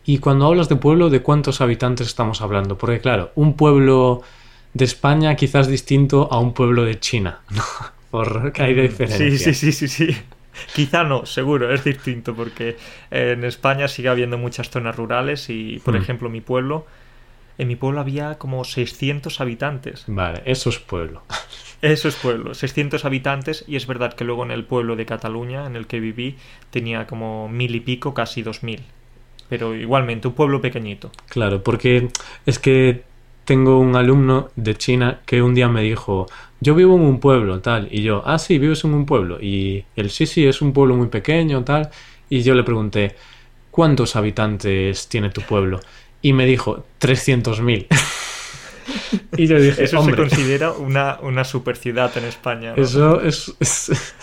Y 0.05 0.19
cuando 0.19 0.47
hablas 0.47 0.69
de 0.69 0.77
pueblo, 0.77 1.11
¿de 1.11 1.23
cuántos 1.23 1.61
habitantes 1.61 2.09
estamos 2.09 2.43
hablando? 2.43 2.77
Porque 2.77 3.01
claro, 3.01 3.31
un 3.37 3.55
pueblo 3.55 4.23
de 4.75 4.85
España 4.85 5.37
quizás 5.37 5.69
distinto 5.69 6.29
a 6.33 6.41
un 6.41 6.55
pueblo 6.55 6.85
de 6.85 6.99
China, 6.99 7.41
¿no? 7.51 7.63
Porque 8.11 8.63
hay 8.63 8.75
diferencia. 8.75 9.31
Sí, 9.31 9.39
sí, 9.39 9.55
sí, 9.55 9.73
sí, 9.73 9.89
sí. 9.89 10.17
Quizá 10.75 11.05
no, 11.05 11.27
seguro, 11.27 11.73
es 11.73 11.85
distinto, 11.85 12.35
porque 12.35 12.77
en 13.11 13.45
España 13.45 13.89
sigue 13.89 14.09
habiendo 14.09 14.37
muchas 14.37 14.69
zonas 14.69 14.97
rurales 14.97 15.49
y, 15.49 15.81
por 15.85 15.95
hmm. 15.95 16.03
ejemplo, 16.03 16.29
mi 16.29 16.41
pueblo 16.41 16.87
en 17.61 17.69
mi 17.69 17.77
pueblo 17.77 18.01
había 18.01 18.39
como 18.39 18.65
600 18.65 19.39
habitantes. 19.43 20.05
Vale, 20.07 20.41
eso 20.47 20.71
es 20.71 20.79
pueblo. 20.79 21.23
Eso 21.83 22.09
es 22.09 22.17
pueblo, 22.17 22.55
600 22.55 23.05
habitantes 23.05 23.65
y 23.67 23.77
es 23.77 23.87
verdad 23.87 24.15
que 24.15 24.25
luego 24.25 24.45
en 24.45 24.51
el 24.51 24.65
pueblo 24.65 24.97
de 24.97 25.05
Cataluña 25.05 25.67
en 25.67 25.77
el 25.77 25.87
que 25.87 26.01
viví 26.01 26.37
tenía 26.71 27.07
como 27.07 27.51
mil 27.51 27.75
y 27.75 27.81
pico, 27.81 28.15
casi 28.15 28.43
dos 28.43 28.63
mil. 28.63 28.81
Pero 29.51 29.75
igualmente, 29.75 30.29
un 30.29 30.35
pueblo 30.35 30.63
pequeñito. 30.63 31.11
Claro, 31.29 31.63
porque 31.63 32.09
es 32.47 32.59
que 32.59 33.03
tengo 33.45 33.79
un 33.79 33.95
alumno 33.95 34.49
de 34.57 34.75
China 34.77 35.21
que 35.27 35.43
un 35.43 35.55
día 35.55 35.69
me 35.69 35.83
dijo, 35.83 36.29
yo 36.61 36.75
vivo 36.75 36.97
en 36.97 37.03
un 37.03 37.21
pueblo, 37.21 37.61
tal, 37.61 37.89
y 37.91 38.03
yo, 38.03 38.23
ah, 38.27 38.39
sí, 38.39 38.59
vives 38.59 38.85
en 38.85 38.95
un 38.95 39.07
pueblo, 39.07 39.39
y 39.41 39.85
él, 39.97 40.11
sí, 40.11 40.27
sí, 40.27 40.47
es 40.47 40.61
un 40.63 40.73
pueblo 40.73 40.97
muy 40.97 41.09
pequeño, 41.09 41.65
tal, 41.65 41.91
y 42.29 42.43
yo 42.43 42.55
le 42.55 42.63
pregunté, 42.63 43.17
¿cuántos 43.71 44.17
habitantes 44.17 45.09
tiene 45.09 45.31
tu 45.31 45.43
pueblo? 45.43 45.81
Y 46.23 46.33
me 46.33 46.47
dijo, 46.47 46.85
300.000. 47.01 47.87
y 49.37 49.47
yo 49.47 49.61
dije, 49.61 49.85
eso 49.85 50.05
se 50.05 50.15
considera 50.15 50.73
una, 50.73 51.19
una 51.23 51.45
super 51.45 51.77
ciudad 51.77 52.17
en 52.17 52.25
España. 52.25 52.75
Eso 52.77 53.21
es, 53.21 53.55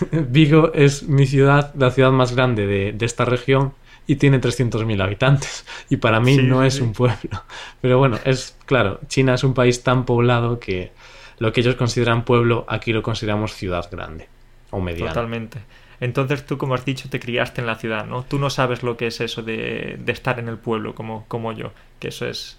Vigo 0.12 0.72
es 0.74 1.04
mi 1.04 1.26
ciudad, 1.26 1.74
la 1.76 1.92
ciudad 1.92 2.12
más 2.12 2.36
grande 2.36 2.68
de, 2.68 2.92
de 2.94 3.06
esta 3.06 3.26
región 3.26 3.74
y 4.08 4.16
tiene 4.16 4.40
300.000 4.40 5.04
habitantes. 5.04 5.66
Y 5.90 5.98
para 5.98 6.20
mí 6.20 6.38
no 6.38 6.64
es 6.64 6.80
un 6.80 6.94
pueblo. 6.94 7.44
Pero 7.82 8.00
bueno, 8.00 8.18
es 8.24 8.56
claro, 8.66 9.00
China 9.08 9.36
es 9.36 9.44
un 9.44 9.54
país 9.54 9.84
tan 9.84 10.06
poblado 10.06 10.60
que 10.60 10.92
lo 11.40 11.54
que 11.54 11.62
ellos 11.62 11.76
consideran 11.76 12.24
pueblo, 12.24 12.66
aquí 12.68 12.94
lo 12.94 13.04
consideramos 13.04 13.54
ciudad 13.54 13.90
grande 13.92 14.28
o 14.72 14.80
mediana. 14.80 15.12
Totalmente. 15.12 15.60
Entonces 16.00 16.46
tú, 16.46 16.58
como 16.58 16.76
has 16.76 16.86
dicho, 16.86 17.10
te 17.10 17.20
criaste 17.20 17.62
en 17.62 17.68
la 17.68 17.76
ciudad, 17.76 18.06
¿no? 18.06 18.24
Tú 18.24 18.38
no 18.38 18.50
sabes 18.50 18.84
lo 18.84 18.98
que 18.98 19.08
es 19.08 19.20
eso 19.22 19.42
de, 19.42 19.98
de 20.00 20.12
estar 20.12 20.40
en 20.40 20.48
el 20.48 20.58
pueblo 20.58 20.94
como, 20.94 21.26
como 21.28 21.54
yo, 21.54 21.72
que 22.00 22.10
eso 22.10 22.28
es 22.28 22.58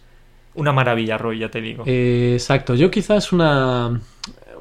una 0.55 0.73
maravilla, 0.73 1.19
Roy, 1.19 1.39
ya 1.39 1.51
te 1.51 1.61
digo. 1.61 1.85
Eh, 1.87 2.33
exacto, 2.35 2.75
yo 2.75 2.91
quizás 2.91 3.33
una, 3.33 4.01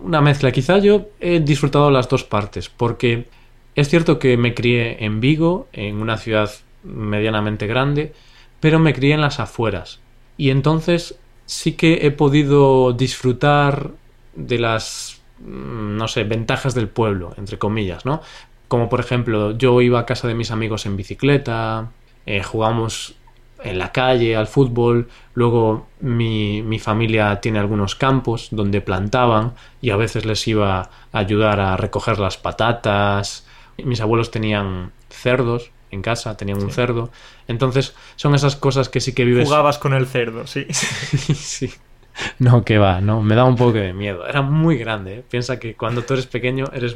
una 0.02 0.22
mezcla, 0.22 0.52
quizás 0.52 0.84
yo 0.84 1.10
he 1.20 1.40
disfrutado 1.40 1.90
las 1.90 2.08
dos 2.08 2.24
partes, 2.24 2.70
porque 2.70 3.28
es 3.76 3.90
cierto 3.90 4.20
que 4.20 4.38
me 4.38 4.54
crié 4.54 5.04
en 5.04 5.20
Vigo, 5.20 5.68
en 5.74 6.00
una 6.00 6.18
ciudad 6.18 6.52
medianamente 6.84 7.66
grande, 7.66 8.14
pero 8.60 8.80
me 8.80 8.94
crié 8.94 9.16
en 9.16 9.22
las 9.22 9.40
afueras. 9.40 10.00
Y 10.38 10.52
entonces 10.52 11.18
sí 11.46 11.74
que 11.74 12.06
he 12.06 12.12
podido 12.12 12.94
disfrutar 12.94 13.92
de 14.38 14.60
las, 14.60 15.22
mm, 15.40 15.98
no 15.98 16.08
sé, 16.08 16.24
ventajas 16.24 16.74
del 16.76 16.88
pueblo, 16.88 17.34
entre 17.38 17.58
comillas, 17.58 18.06
¿no? 18.06 18.22
Como 18.68 18.88
por 18.88 19.00
ejemplo, 19.00 19.58
yo 19.58 19.82
iba 19.82 20.00
a 20.00 20.06
casa 20.06 20.28
de 20.28 20.36
mis 20.36 20.52
amigos 20.52 20.86
en 20.86 20.96
bicicleta, 20.96 21.92
eh, 22.26 22.44
jugamos 22.44 23.16
en 23.64 23.80
la 23.80 23.92
calle 23.92 24.36
al 24.36 24.48
fútbol, 24.48 25.10
luego 25.34 25.88
mi, 26.00 26.62
mi, 26.62 26.78
familia 26.78 27.42
tiene 27.42 27.58
algunos 27.58 27.96
campos 27.96 28.50
donde 28.52 28.82
plantaban 28.82 29.54
y 29.82 29.90
a 29.90 29.96
veces 29.96 30.26
les 30.26 30.48
iba 30.48 30.82
a 30.82 30.90
ayudar 31.12 31.60
a 31.60 31.76
recoger 31.76 32.20
las 32.20 32.38
patatas, 32.38 33.48
mis 33.78 34.00
abuelos 34.02 34.30
tenían 34.30 34.92
cerdos 35.10 35.72
en 35.90 36.02
casa, 36.02 36.36
tenían 36.38 36.62
un 36.62 36.72
cerdo. 36.72 37.10
Entonces, 37.48 37.96
son 38.16 38.36
esas 38.36 38.56
cosas 38.56 38.90
que 38.90 39.00
sí 39.00 39.14
que 39.14 39.26
vives. 39.26 39.48
Jugabas 39.48 39.78
con 39.78 39.94
el 39.94 40.06
cerdo, 40.06 40.46
sí. 40.46 40.66
sí, 40.72 41.72
No, 42.40 42.64
que 42.64 42.78
va, 42.78 43.02
no, 43.02 43.22
me 43.22 43.36
da 43.36 43.46
un 43.46 43.56
poco 43.56 43.74
de 43.74 43.94
miedo. 43.94 44.28
Era 44.28 44.42
muy 44.42 44.78
grande, 44.78 45.20
¿eh? 45.20 45.24
Piensa 45.28 45.60
que 45.60 45.76
cuando 45.76 46.04
tú 46.04 46.14
eres 46.14 46.28
pequeño, 46.28 46.66
eres 46.74 46.96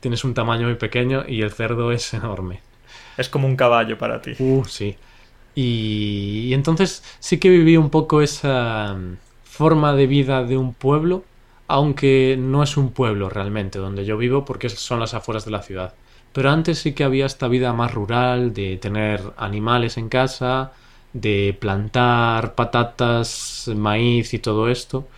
tienes 0.00 0.24
un 0.24 0.34
tamaño 0.34 0.66
muy 0.66 0.76
pequeño 0.76 1.24
y 1.26 1.42
el 1.42 1.50
cerdo 1.52 1.92
es 1.92 2.14
enorme. 2.14 2.60
Es 3.16 3.28
como 3.28 3.46
un 3.48 3.56
caballo 3.56 3.98
para 3.98 4.22
ti. 4.22 4.32
Uh, 4.38 4.64
sí. 4.64 4.96
Y, 5.54 6.46
y 6.46 6.54
entonces 6.54 7.02
sí 7.18 7.38
que 7.38 7.50
viví 7.50 7.76
un 7.76 7.90
poco 7.90 8.22
esa 8.22 8.94
mm, 8.94 9.16
forma 9.42 9.94
de 9.94 10.06
vida 10.06 10.44
de 10.44 10.56
un 10.56 10.72
pueblo, 10.72 11.24
aunque 11.66 12.36
no 12.38 12.62
es 12.62 12.76
un 12.76 12.92
pueblo 12.92 13.28
realmente 13.28 13.78
donde 13.78 14.04
yo 14.04 14.16
vivo 14.16 14.44
porque 14.44 14.68
son 14.68 15.00
las 15.00 15.14
afueras 15.14 15.44
de 15.44 15.50
la 15.50 15.62
ciudad. 15.62 15.94
Pero 16.32 16.50
antes 16.50 16.78
sí 16.78 16.92
que 16.92 17.04
había 17.04 17.26
esta 17.26 17.48
vida 17.48 17.72
más 17.72 17.92
rural, 17.92 18.52
de 18.54 18.76
tener 18.76 19.20
animales 19.36 19.96
en 19.96 20.08
casa, 20.08 20.72
de 21.12 21.56
plantar 21.58 22.54
patatas, 22.54 23.70
maíz 23.74 24.34
y 24.34 24.38
todo 24.38 24.68
esto. 24.68 25.08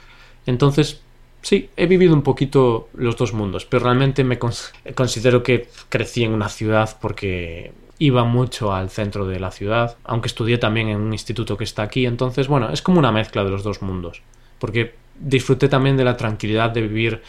Entonces, 0.46 1.02
sí, 1.42 1.70
he 1.76 1.86
vivido 1.86 2.14
un 2.14 2.22
poquito 2.22 2.88
los 2.94 3.16
dos 3.16 3.32
mundos, 3.32 3.64
pero 3.64 3.84
realmente 3.84 4.24
me 4.24 4.38
considero 4.38 5.42
que 5.42 5.68
crecí 5.88 6.24
en 6.24 6.32
una 6.32 6.48
ciudad 6.48 6.96
porque 7.00 7.72
iba 7.98 8.24
mucho 8.24 8.72
al 8.72 8.88
centro 8.88 9.26
de 9.26 9.38
la 9.38 9.50
ciudad, 9.50 9.98
aunque 10.04 10.28
estudié 10.28 10.56
también 10.56 10.88
en 10.88 11.00
un 11.00 11.12
instituto 11.12 11.56
que 11.56 11.64
está 11.64 11.82
aquí, 11.82 12.06
entonces, 12.06 12.48
bueno, 12.48 12.70
es 12.70 12.80
como 12.80 12.98
una 12.98 13.12
mezcla 13.12 13.44
de 13.44 13.50
los 13.50 13.62
dos 13.62 13.82
mundos, 13.82 14.22
porque 14.58 14.94
disfruté 15.18 15.68
también 15.68 15.98
de 15.98 16.04
la 16.04 16.16
tranquilidad 16.16 16.70
de 16.70 16.80
vivir 16.80 17.22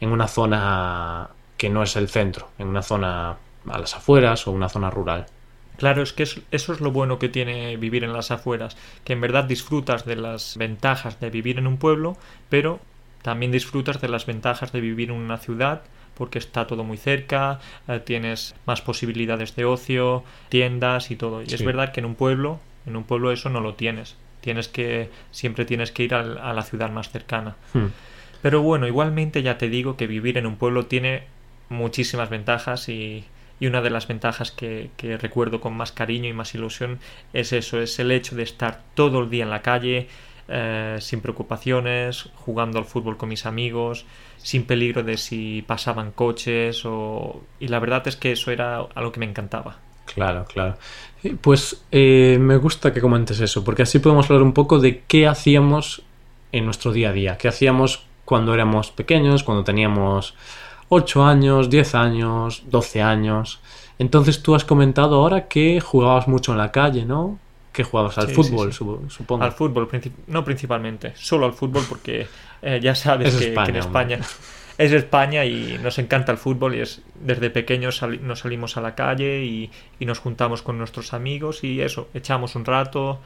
en 0.00 0.10
una 0.10 0.28
zona 0.28 1.30
que 1.56 1.70
no 1.70 1.82
es 1.82 1.96
el 1.96 2.08
centro, 2.08 2.50
en 2.58 2.68
una 2.68 2.82
zona 2.82 3.36
a 3.66 3.78
las 3.78 3.94
afueras 3.94 4.46
o 4.46 4.50
una 4.50 4.68
zona 4.68 4.90
rural. 4.90 5.26
Claro, 5.78 6.02
es 6.02 6.12
que 6.12 6.24
eso 6.24 6.42
es 6.50 6.80
lo 6.80 6.90
bueno 6.90 7.20
que 7.20 7.28
tiene 7.28 7.76
vivir 7.76 8.02
en 8.02 8.12
las 8.12 8.32
afueras, 8.32 8.76
que 9.04 9.12
en 9.12 9.20
verdad 9.20 9.44
disfrutas 9.44 10.04
de 10.04 10.16
las 10.16 10.56
ventajas 10.56 11.20
de 11.20 11.30
vivir 11.30 11.56
en 11.56 11.68
un 11.68 11.78
pueblo, 11.78 12.16
pero 12.48 12.80
también 13.22 13.52
disfrutas 13.52 14.00
de 14.00 14.08
las 14.08 14.26
ventajas 14.26 14.72
de 14.72 14.80
vivir 14.80 15.10
en 15.10 15.16
una 15.16 15.38
ciudad, 15.38 15.82
porque 16.14 16.40
está 16.40 16.66
todo 16.66 16.82
muy 16.82 16.96
cerca, 16.96 17.60
eh, 17.86 18.00
tienes 18.04 18.56
más 18.66 18.82
posibilidades 18.82 19.54
de 19.54 19.66
ocio, 19.66 20.24
tiendas 20.48 21.12
y 21.12 21.16
todo. 21.16 21.42
Y 21.42 21.54
es 21.54 21.64
verdad 21.64 21.92
que 21.92 22.00
en 22.00 22.06
un 22.06 22.16
pueblo, 22.16 22.58
en 22.84 22.96
un 22.96 23.04
pueblo 23.04 23.30
eso 23.30 23.48
no 23.48 23.60
lo 23.60 23.74
tienes. 23.74 24.16
Tienes 24.40 24.66
que 24.66 25.10
siempre 25.30 25.64
tienes 25.64 25.92
que 25.92 26.02
ir 26.02 26.14
a, 26.14 26.22
la 26.24 26.62
ciudad 26.62 26.90
más 26.90 27.10
cercana. 27.10 27.54
Hmm. 27.72 27.86
Pero 28.42 28.62
bueno, 28.62 28.88
igualmente 28.88 29.44
ya 29.44 29.58
te 29.58 29.68
digo 29.68 29.96
que 29.96 30.08
vivir 30.08 30.38
en 30.38 30.46
un 30.46 30.56
pueblo 30.56 30.86
tiene 30.86 31.22
muchísimas 31.68 32.30
ventajas 32.30 32.88
y, 32.88 33.24
una 33.66 33.80
de 33.80 33.90
las 33.90 34.06
ventajas 34.06 34.52
que, 34.52 34.90
recuerdo 35.20 35.60
con 35.60 35.76
más 35.76 35.92
cariño 35.92 36.28
y 36.28 36.32
más 36.32 36.54
ilusión 36.54 36.98
es 37.32 37.52
eso, 37.52 37.80
es 37.80 37.98
el 37.98 38.10
hecho 38.10 38.36
de 38.36 38.44
estar 38.44 38.82
todo 38.94 39.20
el 39.20 39.30
día 39.30 39.44
en 39.44 39.50
la 39.50 39.62
calle, 39.62 40.08
eh, 40.48 40.96
sin 41.00 41.20
preocupaciones, 41.20 42.30
jugando 42.36 42.78
al 42.78 42.84
fútbol 42.84 43.16
con 43.16 43.28
mis 43.28 43.46
amigos, 43.46 44.06
sin 44.38 44.64
peligro 44.64 45.02
de 45.02 45.16
si 45.16 45.62
pasaban 45.66 46.12
coches 46.12 46.82
o... 46.84 47.42
y 47.58 47.68
la 47.68 47.80
verdad 47.80 48.06
es 48.06 48.16
que 48.16 48.32
eso 48.32 48.50
era 48.50 48.78
algo 48.94 49.12
que 49.12 49.20
me 49.20 49.26
encantaba. 49.26 49.78
Claro, 50.14 50.46
claro. 50.46 50.78
Pues 51.40 51.84
eh, 51.90 52.38
me 52.40 52.56
gusta 52.56 52.92
que 52.92 53.00
comentes 53.00 53.40
eso, 53.40 53.64
porque 53.64 53.82
así 53.82 53.98
podemos 53.98 54.30
hablar 54.30 54.42
un 54.42 54.54
poco 54.54 54.78
de 54.78 55.02
qué 55.06 55.26
hacíamos 55.26 56.02
en 56.52 56.64
nuestro 56.64 56.92
día 56.92 57.10
a 57.10 57.12
día, 57.12 57.36
qué 57.36 57.48
hacíamos 57.48 58.06
cuando 58.24 58.54
éramos 58.54 58.90
pequeños, 58.90 59.42
cuando 59.42 59.64
teníamos 59.64 60.34
8 60.88 61.24
años, 61.24 61.70
10 61.70 61.94
años, 61.94 62.62
12 62.66 63.02
años. 63.02 63.60
Entonces 63.98 64.42
tú 64.42 64.54
has 64.54 64.64
comentado 64.64 65.16
ahora 65.16 65.48
que 65.48 65.80
jugabas 65.80 66.28
mucho 66.28 66.52
en 66.52 66.58
la 66.58 66.70
calle, 66.72 67.04
¿no? 67.04 67.38
Que 67.72 67.84
jugabas 67.84 68.18
al 68.18 68.28
fútbol, 68.28 68.72
supongo. 68.72 69.44
Al 69.44 69.52
fútbol, 69.52 69.88
no 70.26 70.44
principalmente, 70.44 71.12
solo 71.16 71.46
al 71.46 71.52
fútbol 71.52 71.84
porque 71.88 72.26
eh, 72.62 72.80
ya 72.82 72.94
sabes 72.94 73.34
que, 73.36 73.52
en 73.52 73.76
España 73.76 74.20
es 74.78 74.92
España 74.92 75.44
y 75.44 75.78
nos 75.82 75.98
encanta 75.98 76.30
el 76.30 76.38
fútbol 76.38 76.76
y 76.76 76.80
es 76.80 77.02
desde 77.20 77.50
pequeños 77.50 78.00
nos 78.22 78.38
salimos 78.38 78.76
a 78.76 78.80
la 78.80 78.94
calle 78.94 79.44
y, 79.44 79.70
y 79.98 80.06
nos 80.06 80.20
juntamos 80.20 80.62
con 80.62 80.78
nuestros 80.78 81.12
amigos 81.12 81.64
y 81.64 81.80
eso, 81.80 82.08
echamos 82.14 82.54
un 82.54 82.64
rato. 82.64 83.18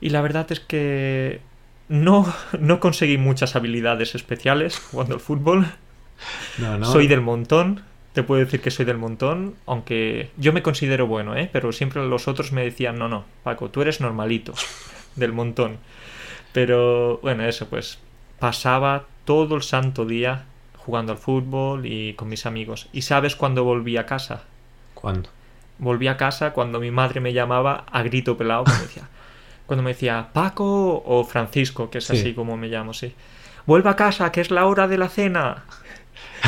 Y 0.00 0.10
la 0.10 0.22
verdad 0.22 0.50
es 0.50 0.60
que 0.60 1.40
no, 1.88 2.32
no 2.58 2.80
conseguí 2.80 3.18
muchas 3.18 3.54
habilidades 3.54 4.14
especiales 4.14 4.78
jugando 4.78 5.14
al 5.14 5.20
fútbol. 5.20 5.66
Soy 6.82 7.06
del 7.06 7.20
montón, 7.20 7.82
te 8.12 8.22
puedo 8.22 8.44
decir 8.44 8.60
que 8.60 8.70
soy 8.70 8.84
del 8.84 8.98
montón, 8.98 9.54
aunque 9.66 10.30
yo 10.36 10.52
me 10.52 10.62
considero 10.62 11.06
bueno, 11.06 11.36
¿eh? 11.36 11.48
Pero 11.52 11.72
siempre 11.72 12.04
los 12.06 12.26
otros 12.28 12.52
me 12.52 12.64
decían, 12.64 12.98
no, 12.98 13.08
no, 13.08 13.24
Paco, 13.44 13.70
tú 13.70 13.82
eres 13.82 14.00
normalito, 14.00 14.54
del 15.16 15.32
montón. 15.32 15.78
Pero 16.52 17.18
bueno, 17.22 17.44
eso 17.44 17.68
pues, 17.68 17.98
pasaba 18.38 19.04
todo 19.24 19.56
el 19.56 19.62
santo 19.62 20.04
día 20.04 20.46
jugando 20.76 21.12
al 21.12 21.18
fútbol 21.18 21.86
y 21.86 22.14
con 22.14 22.28
mis 22.28 22.46
amigos. 22.46 22.88
¿Y 22.92 23.02
sabes 23.02 23.36
cuándo 23.36 23.62
volví 23.62 23.96
a 23.98 24.06
casa? 24.06 24.42
¿Cuándo? 24.94 25.28
Volví 25.78 26.08
a 26.08 26.16
casa 26.16 26.52
cuando 26.52 26.80
mi 26.80 26.90
madre 26.90 27.20
me 27.20 27.32
llamaba 27.32 27.84
a 27.92 28.02
grito 28.02 28.36
pelado, 28.36 28.64
decía, 28.64 29.08
cuando 29.66 29.82
me 29.82 29.90
decía 29.90 30.30
Paco 30.32 31.02
o 31.04 31.24
Francisco, 31.24 31.90
que 31.90 31.98
es 31.98 32.10
así 32.10 32.34
como 32.34 32.56
me 32.56 32.68
llamo, 32.68 32.94
sí. 32.94 33.14
Vuelva 33.66 33.90
a 33.92 33.96
casa, 33.96 34.32
que 34.32 34.40
es 34.40 34.50
la 34.50 34.64
hora 34.64 34.88
de 34.88 34.96
la 34.96 35.08
cena. 35.08 35.64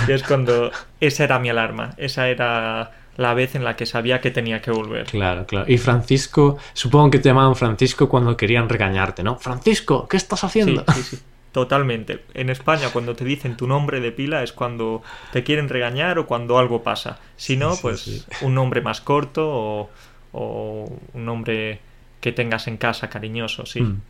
Y 0.08 0.12
es 0.12 0.22
cuando 0.22 0.70
esa 1.00 1.24
era 1.24 1.38
mi 1.38 1.48
alarma, 1.48 1.94
esa 1.96 2.28
era 2.28 2.92
la 3.16 3.34
vez 3.34 3.54
en 3.54 3.64
la 3.64 3.76
que 3.76 3.86
sabía 3.86 4.20
que 4.20 4.30
tenía 4.30 4.62
que 4.62 4.70
volver. 4.70 5.06
Claro, 5.06 5.46
claro. 5.46 5.70
Y 5.70 5.78
Francisco, 5.78 6.58
supongo 6.72 7.10
que 7.10 7.18
te 7.18 7.28
llamaban 7.28 7.54
Francisco 7.56 8.08
cuando 8.08 8.36
querían 8.36 8.68
regañarte, 8.68 9.22
¿no? 9.22 9.36
Francisco, 9.36 10.08
¿qué 10.08 10.16
estás 10.16 10.42
haciendo? 10.44 10.84
Sí, 10.88 11.02
sí, 11.02 11.16
sí. 11.16 11.22
Totalmente. 11.52 12.24
En 12.34 12.48
España, 12.48 12.90
cuando 12.92 13.16
te 13.16 13.24
dicen 13.24 13.56
tu 13.56 13.66
nombre 13.66 14.00
de 14.00 14.12
pila, 14.12 14.42
es 14.42 14.52
cuando 14.52 15.02
te 15.32 15.42
quieren 15.42 15.68
regañar 15.68 16.18
o 16.18 16.26
cuando 16.26 16.58
algo 16.58 16.82
pasa. 16.82 17.18
Si 17.36 17.56
no, 17.56 17.74
pues 17.82 18.26
un 18.40 18.54
nombre 18.54 18.80
más 18.82 19.00
corto 19.00 19.90
o, 20.32 20.98
un 21.12 21.24
nombre 21.24 21.80
que 22.20 22.30
tengas 22.30 22.68
en 22.68 22.76
casa 22.76 23.10
cariñoso, 23.10 23.66
sí. 23.66 23.80
Mm. 23.80 24.00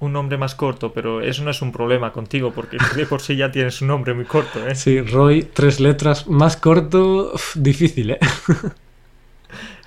Un 0.00 0.12
nombre 0.12 0.38
más 0.38 0.54
corto, 0.54 0.92
pero 0.92 1.20
eso 1.20 1.44
no 1.44 1.50
es 1.50 1.62
un 1.62 1.72
problema 1.72 2.12
contigo, 2.12 2.52
porque 2.52 2.78
de 2.96 3.06
por 3.06 3.20
sí 3.20 3.36
ya 3.36 3.52
tienes 3.52 3.80
un 3.82 3.88
nombre 3.88 4.14
muy 4.14 4.24
corto, 4.24 4.66
¿eh? 4.66 4.74
Sí, 4.74 5.00
Roy, 5.00 5.42
tres 5.42 5.78
letras, 5.78 6.26
más 6.26 6.56
corto, 6.56 7.32
difícil, 7.54 8.10
¿eh? 8.12 8.18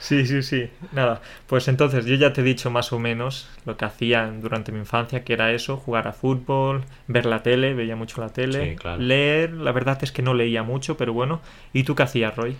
Sí, 0.04 0.26
sí, 0.26 0.44
sí. 0.44 0.70
Nada, 0.92 1.22
pues 1.48 1.70
entonces 1.70 2.06
yo 2.06 2.16
ya 2.16 2.34
te 2.34 2.42
he 2.42 2.44
dicho 2.44 2.70
más 2.70 2.92
o 2.92 3.00
menos 3.00 3.48
lo 3.66 3.78
que 3.78 3.86
hacía 3.86 4.30
durante 4.42 4.74
mi 4.74 4.80
infancia, 4.80 5.24
que 5.24 5.32
era 5.32 5.54
eso, 5.54 5.78
jugar 5.78 6.10
a 6.10 6.12
fútbol, 6.12 6.84
ver 7.08 7.26
la 7.26 7.42
tele, 7.42 7.74
veía 7.74 7.96
mucho 7.96 8.20
la 8.20 8.28
tele, 8.28 8.76
leer, 9.00 9.54
la 9.54 9.72
verdad 9.72 9.98
es 10.02 10.12
que 10.12 10.22
no 10.22 10.34
leía 10.34 10.62
mucho, 10.62 10.98
pero 10.98 11.14
bueno. 11.14 11.40
¿Y 11.72 11.84
tú 11.84 11.96
qué 11.96 12.04
hacías, 12.04 12.36
Roy? 12.36 12.58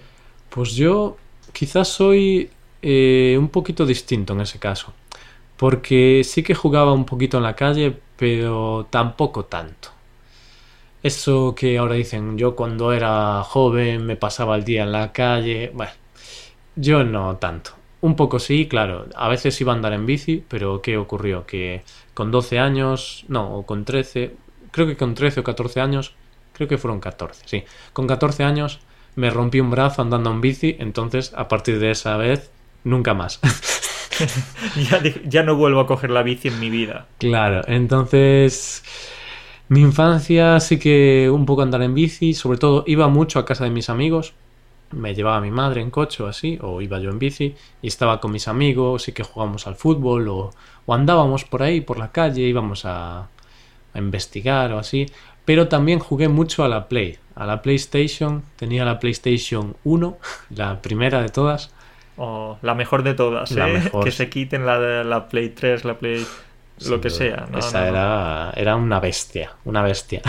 Pues 0.50 0.74
yo 0.76 1.18
quizás 1.52 1.90
soy 1.90 2.50
eh, 2.82 3.36
un 3.38 3.50
poquito 3.50 3.86
distinto 3.86 4.32
en 4.32 4.40
ese 4.40 4.60
caso, 4.60 4.94
porque 5.58 6.24
sí 6.24 6.44
que 6.44 6.56
jugaba 6.56 6.94
un 6.94 7.06
poquito 7.06 7.38
en 7.38 7.44
la 7.44 7.56
calle, 7.56 7.98
pero 8.18 8.88
tampoco 8.90 9.46
tanto. 9.46 9.90
Eso 11.04 11.54
que 11.56 11.78
ahora 11.78 11.96
dicen, 11.96 12.38
yo 12.38 12.56
cuando 12.56 12.94
era 12.94 13.44
joven 13.44 14.06
me 14.06 14.16
pasaba 14.16 14.56
el 14.56 14.64
día 14.64 14.84
en 14.84 14.92
la 14.92 15.12
calle, 15.12 15.72
bueno 15.74 15.92
yo 16.76 17.04
no 17.04 17.38
tanto. 17.38 17.72
Un 18.02 18.16
poco 18.16 18.40
sí, 18.40 18.68
claro. 18.68 19.06
A 19.16 19.30
veces 19.30 19.60
iba 19.62 19.74
a 19.74 19.76
andar 19.76 19.94
en 19.94 20.06
bici, 20.06 20.44
pero 20.48 20.82
¿qué 20.82 20.98
ocurrió? 20.98 21.46
Que 21.46 21.84
con 22.14 22.32
12 22.32 22.60
años, 22.60 23.26
no, 23.28 23.56
o 23.56 23.66
con 23.66 23.86
13, 23.86 24.36
creo 24.72 24.88
que 24.88 24.98
con 24.98 25.14
13 25.16 25.42
o 25.42 25.44
14 25.44 25.80
años, 25.82 26.14
creo 26.54 26.68
que 26.68 26.78
fueron 26.78 27.00
14, 27.00 27.44
sí. 27.46 27.64
Con 27.94 28.08
14 28.08 28.44
años 28.44 28.80
me 29.16 29.30
rompí 29.30 29.60
un 29.60 29.72
brazo 29.72 30.02
andando 30.02 30.32
en 30.32 30.42
bici, 30.42 30.76
entonces 30.80 31.34
a 31.36 31.48
partir 31.48 31.80
de 31.80 31.92
esa 31.92 32.18
vez, 32.18 32.52
nunca 32.84 33.14
más. 33.14 33.40
ya, 35.30 35.44
no 35.44 35.56
vuelvo 35.56 35.80
a 35.80 35.88
coger 35.88 36.10
la 36.10 36.24
bici 36.24 36.48
en 36.48 36.60
mi 36.60 36.70
vida. 36.70 37.08
Claro, 37.18 37.62
entonces... 37.68 38.84
Mi 39.70 39.80
infancia 39.80 40.60
sí 40.60 40.78
que 40.78 41.32
un 41.32 41.46
poco 41.46 41.62
andar 41.62 41.82
en 41.82 41.96
bici, 41.96 42.34
sobre 42.34 42.60
todo 42.60 42.84
iba 42.86 43.08
mucho 43.08 43.40
a 43.40 43.46
casa 43.46 43.64
de 43.64 43.70
mis 43.70 43.90
amigos, 43.90 44.34
me 44.94 45.16
llevaba 45.16 45.42
mi 45.42 45.52
madre 45.52 45.82
en 45.82 45.90
coche 45.90 46.24
o 46.24 46.28
así, 46.28 46.58
o 46.62 46.82
iba 46.82 47.00
yo 47.00 47.10
en 47.10 47.20
bici 47.20 47.56
y 47.82 47.88
estaba 47.88 48.20
con 48.20 48.32
mis 48.32 48.48
amigos 48.48 49.08
y 49.08 49.12
que 49.12 49.24
jugábamos 49.24 49.68
al 49.68 49.76
fútbol 49.76 50.28
o, 50.28 50.52
andábamos 50.88 51.46
por 51.46 51.64
ahí, 51.64 51.82
por 51.82 51.98
la 51.98 52.12
calle, 52.12 52.42
íbamos 52.42 52.86
a, 52.86 53.22
a, 53.22 53.98
investigar 53.98 54.74
o 54.74 54.80
así. 54.80 55.08
Pero 55.46 55.68
también 55.68 56.00
jugué 56.00 56.28
mucho 56.28 56.64
a 56.64 56.68
la 56.68 56.88
Play, 56.88 57.18
a 57.36 57.46
la 57.46 57.62
PlayStation, 57.62 58.44
tenía 58.56 58.86
la 58.86 59.00
PlayStation 59.00 59.76
1, 59.84 60.18
la 60.56 60.82
primera 60.82 61.22
de 61.22 61.30
todas. 61.30 61.74
O 62.18 62.58
la 62.62 62.76
mejor 62.76 63.04
de 63.04 63.14
todas, 63.14 63.52
¿eh? 63.52 63.92
que 64.04 64.12
se 64.12 64.30
quiten 64.30 64.66
la, 64.66 65.04
la 65.04 65.28
Play 65.28 65.50
3, 65.50 65.84
la 65.86 65.98
Play... 65.98 66.26
lo 66.88 67.02
que 67.02 67.10
sea. 67.10 67.48
esa 67.58 67.88
era, 67.88 68.54
era 68.56 68.76
una 68.76 69.00
bestia, 69.00 69.54
una 69.66 69.82
bestia. 69.82 70.22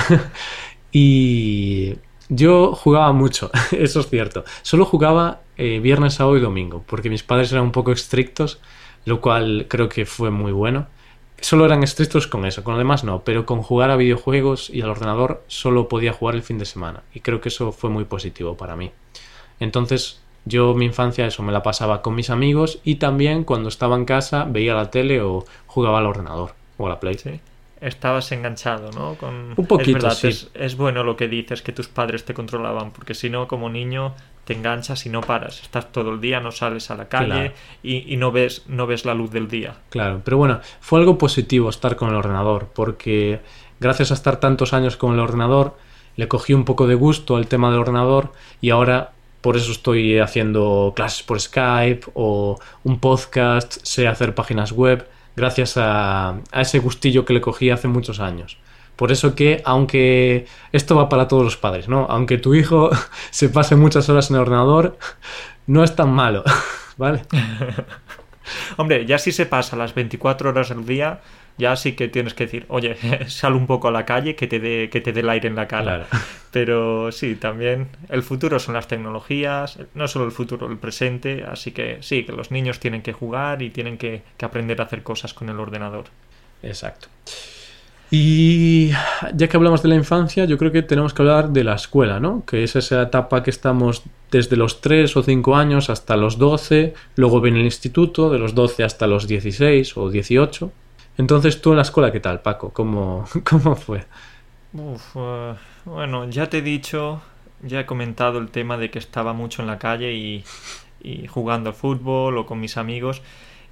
y 0.93 1.95
yo 2.29 2.75
jugaba 2.75 3.13
mucho, 3.13 3.51
eso 3.73 4.01
es 4.01 4.09
cierto. 4.09 4.45
Solo 4.63 4.85
jugaba 4.85 5.41
eh, 5.57 5.79
viernes, 5.81 6.15
sábado 6.15 6.37
y 6.37 6.41
domingo, 6.41 6.85
porque 6.87 7.11
mis 7.11 7.23
padres 7.23 7.53
eran 7.53 7.65
un 7.65 7.73
poco 7.73 7.93
estrictos, 7.93 8.61
lo 9.05 9.21
cual 9.21 9.67
creo 9.69 9.89
que 9.89 10.07
fue 10.07 10.31
muy 10.31 10.53
bueno. 10.53 10.87
Solo 11.41 11.67
eran 11.67 11.83
estrictos 11.83 12.27
con 12.27 12.47
eso, 12.47 12.65
con 12.65 12.75
lo 12.75 12.79
demás 12.79 13.05
no, 13.05 13.23
pero 13.23 13.45
con 13.45 13.61
jugar 13.61 13.91
a 13.91 13.97
videojuegos 13.97 14.71
y 14.71 14.81
al 14.81 14.89
ordenador 14.89 15.45
solo 15.47 15.89
podía 15.89 16.15
jugar 16.15 16.37
el 16.37 16.43
fin 16.43 16.59
de 16.59 16.65
semana, 16.65 17.03
y 17.13 17.21
creo 17.21 17.41
que 17.41 17.51
eso 17.51 17.71
fue 17.73 17.91
muy 17.91 18.05
positivo 18.05 18.57
para 18.57 18.77
mí. 18.77 18.93
Entonces, 19.61 20.24
yo 20.45 20.75
mi 20.75 20.87
infancia 20.87 21.27
eso 21.27 21.43
me 21.43 21.53
la 21.53 21.63
pasaba 21.63 22.03
con 22.03 22.15
mis 22.15 22.31
amigos 22.31 22.81
y 22.85 22.97
también 22.97 23.45
cuando 23.45 23.69
estaba 23.69 23.97
en 23.97 24.05
casa 24.05 24.45
veía 24.45 24.75
la 24.75 24.91
tele 24.91 25.21
o 25.23 25.45
jugaba 25.67 25.99
al 25.99 26.07
ordenador 26.07 26.55
o 26.77 26.87
a 26.87 26.91
la 26.91 27.01
Play 27.01 27.17
estabas 27.81 28.33
enganchado, 28.33 28.91
¿no? 28.93 29.15
Con... 29.15 29.53
Un 29.57 29.67
poquito, 29.67 30.09
es, 30.09 30.51
es, 30.55 30.77
bueno 30.77 31.05
lo 31.05 31.17
que 31.17 31.29
dices, 31.29 31.61
que 31.61 31.73
tus 31.73 31.89
padres 31.89 32.25
te 32.25 32.33
controlaban, 32.33 32.93
porque 32.93 33.15
si 33.15 33.29
no, 33.29 33.47
como 33.47 33.69
niño, 33.69 34.15
te 34.45 34.55
enganchas 34.55 35.05
y 35.07 35.11
no 35.11 35.21
paras. 35.21 35.61
Estás 35.61 35.93
todo 35.93 36.13
el 36.13 36.21
día, 36.21 36.41
no 36.41 36.51
sales 36.51 36.91
a 36.91 36.97
la 36.97 37.09
calle 37.09 37.53
y, 37.83 38.17
no, 38.17 38.33
ves, 38.33 38.63
no 38.69 38.87
ves 38.87 39.05
la 39.05 39.15
luz 39.15 39.31
del 39.31 39.49
día. 39.49 39.77
Claro, 39.91 40.23
pero 40.25 40.39
bueno, 40.39 40.61
fue 40.81 41.01
algo 41.01 41.19
positivo 41.19 41.69
estar 41.69 41.97
con 41.97 42.09
el 42.11 42.15
ordenador, 42.15 42.69
porque 42.75 43.41
gracias 43.81 44.11
a 44.11 44.15
estar 44.15 44.39
tantos 44.41 44.73
años 44.73 44.97
con 44.97 45.13
el 45.15 45.21
ordenador, 45.21 45.77
le 46.17 46.29
cogí 46.29 46.55
un 46.55 46.65
poco 46.65 46.87
de 46.87 46.95
gusto 46.95 47.37
al 47.37 47.49
tema 47.49 47.71
del 47.71 47.81
ordenador 47.81 48.33
y 48.61 48.71
ahora 48.71 49.14
por 49.45 49.59
eso 49.59 49.73
estoy 49.73 50.21
haciendo 50.21 50.95
clases 50.97 51.23
por 51.23 51.39
Skype 51.39 52.07
o 52.15 52.59
un 52.83 52.99
podcast, 52.99 53.77
sé 53.83 54.09
hacer 54.09 54.35
páginas 54.35 54.73
web 54.73 55.07
gracias 55.37 55.75
a, 55.77 56.41
ese 56.55 56.79
gustillo 56.79 57.27
que 57.27 57.35
le 57.35 57.43
cogí 57.43 57.69
hace 57.69 57.87
muchos 57.87 58.21
años. 58.21 58.57
Por 58.97 59.13
eso 59.13 59.35
que, 59.35 59.61
aunque 59.67 60.47
esto 60.73 60.97
va 60.97 61.11
para 61.11 61.29
todos 61.29 61.45
los 61.45 61.59
padres, 61.59 61.91
¿no? 61.91 62.07
Aunque 62.09 62.39
tu 62.39 62.55
hijo 62.55 62.89
se 63.31 63.51
pase 63.51 63.77
muchas 63.77 64.09
horas 64.09 64.31
en 64.31 64.37
el 64.37 64.43
ordenador, 64.43 64.97
no 65.67 65.85
es 65.85 65.95
tan 65.95 66.11
malo, 66.11 66.43
¿vale? 66.97 67.27
Hombre, 68.79 69.05
ya 69.05 69.19
si 69.19 69.31
se 69.31 69.45
pasa 69.45 69.77
las 69.77 69.95
24 69.95 70.49
horas 70.49 70.71
del 70.71 70.87
día, 70.87 71.21
ya 71.57 71.77
sí 71.77 71.93
que 71.93 72.09
tienes 72.09 72.35
que 72.35 72.45
decir, 72.45 72.67
oye, 72.69 72.97
sal 73.29 73.55
un 73.55 73.67
poco 73.67 73.89
a 73.89 73.91
la 73.91 74.05
calle 74.05 74.35
que 74.35 74.47
te 74.47 74.59
dé, 74.59 74.91
que 74.91 75.01
te 75.01 75.13
dé 75.13 75.21
el 75.21 75.31
aire 75.31 75.49
en 75.49 75.55
la 75.55 75.69
cara. 75.69 76.07
Pero 76.51 77.11
sí, 77.11 77.35
también 77.35 77.89
el 78.09 78.23
futuro 78.23 78.59
son 78.59 78.75
las 78.75 78.87
tecnologías, 78.87 79.79
no 79.95 80.07
solo 80.07 80.25
el 80.25 80.33
futuro, 80.33 80.69
el 80.69 80.79
presente, 80.79 81.45
así 81.45 81.73
que 81.73 81.99
sí, 82.01 82.25
que 82.25 82.33
los 82.33 82.51
niños 82.51 82.79
tienen 82.79 83.03
que 83.03 83.13
jugar 83.13 83.63
y 83.63 83.71
tienen 83.71 83.99
que, 83.99 84.23
aprender 84.41 84.81
a 84.81 84.85
hacer 84.85 85.03
cosas 85.03 85.33
con 85.35 85.49
el 85.49 85.59
ordenador. 85.59 86.05
Exacto. 86.63 87.09
Y 88.11 88.91
ya 89.35 89.49
que 89.49 89.57
hablamos 89.57 89.83
de 89.83 89.89
la 89.89 89.95
infancia, 89.97 90.45
yo 90.45 90.59
creo 90.59 90.71
que 90.71 90.83
tenemos 90.83 91.15
que 91.15 91.23
hablar 91.23 91.49
de 91.49 91.65
la 91.65 91.75
escuela, 91.75 92.21
¿no? 92.21 92.45
Que 92.45 92.63
es 92.63 92.77
esa 92.77 93.03
etapa 93.03 93.43
que 93.43 93.51
estamos 93.51 94.03
desde 94.31 94.57
los 94.57 94.81
3 94.83 95.17
o 95.17 95.23
5 95.23 95.57
años 95.57 95.91
hasta 95.91 96.17
los 96.17 96.39
12, 96.39 96.95
luego 97.17 97.41
viene 97.41 97.61
el 97.61 97.65
instituto, 97.65 98.31
de 98.31 98.39
los 98.39 98.55
12 98.55 98.85
hasta 98.85 99.07
los 99.07 99.27
16 99.27 99.97
o 99.97 100.11
18 100.11 100.71
entonces, 101.17 101.61
tú 101.61 101.71
en 101.71 101.77
la 101.77 101.83
escuela, 101.83 102.11
¿qué 102.11 102.21
tal, 102.21 102.41
Paco? 102.41 102.71
¿Cómo, 102.73 103.27
cómo 103.45 103.77
fue? 103.77 104.05
Eh, 104.77 105.55
bueno, 105.85 106.29
ya 106.29 106.49
te 106.49 106.59
he 106.59 106.63
dicho, 106.63 107.23
ya 107.63 107.81
he 107.81 107.87
comentado 107.87 108.39
el 108.39 108.51
tema 108.51 108.77
de 108.77 108.91
que 108.91 108.99
estaba 108.99 109.33
mucho 109.33 109.63
en 109.63 109.69
la 109.69 109.79
calle 109.79 110.13
y, 110.13 110.45
jugando 111.29 111.71
al 111.71 111.77
fútbol 111.77 112.39
o 112.39 112.47
con 112.47 112.61
mis 112.61 112.77
amigos. 112.77 113.23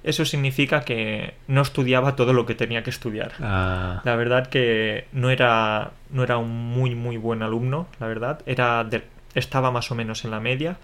Eso 0.03 0.25
significa 0.25 0.81
que 0.81 1.33
no 1.47 1.61
estudiaba 1.61 2.15
todo 2.15 2.33
lo 2.33 2.45
que 2.45 2.55
tenía 2.55 2.83
que 2.83 2.89
estudiar. 2.89 3.33
Ah. 3.39 4.01
La 4.03 4.15
verdad 4.15 4.47
que 4.47 5.07
no 5.13 5.29
era, 5.29 5.91
no 6.09 6.23
era 6.23 6.37
un 6.37 6.51
muy, 6.51 6.93
muy 6.93 7.17
buen 7.17 7.41
alumno, 7.41 7.87
la 7.99 8.07
verdad. 8.07 8.41
Era 8.45 8.87
estaba 9.33 9.71
más 9.71 9.91
o 9.91 9.95
menos 9.95 10.25
en 10.25 10.31
la 10.31 10.39
media. 10.39 10.77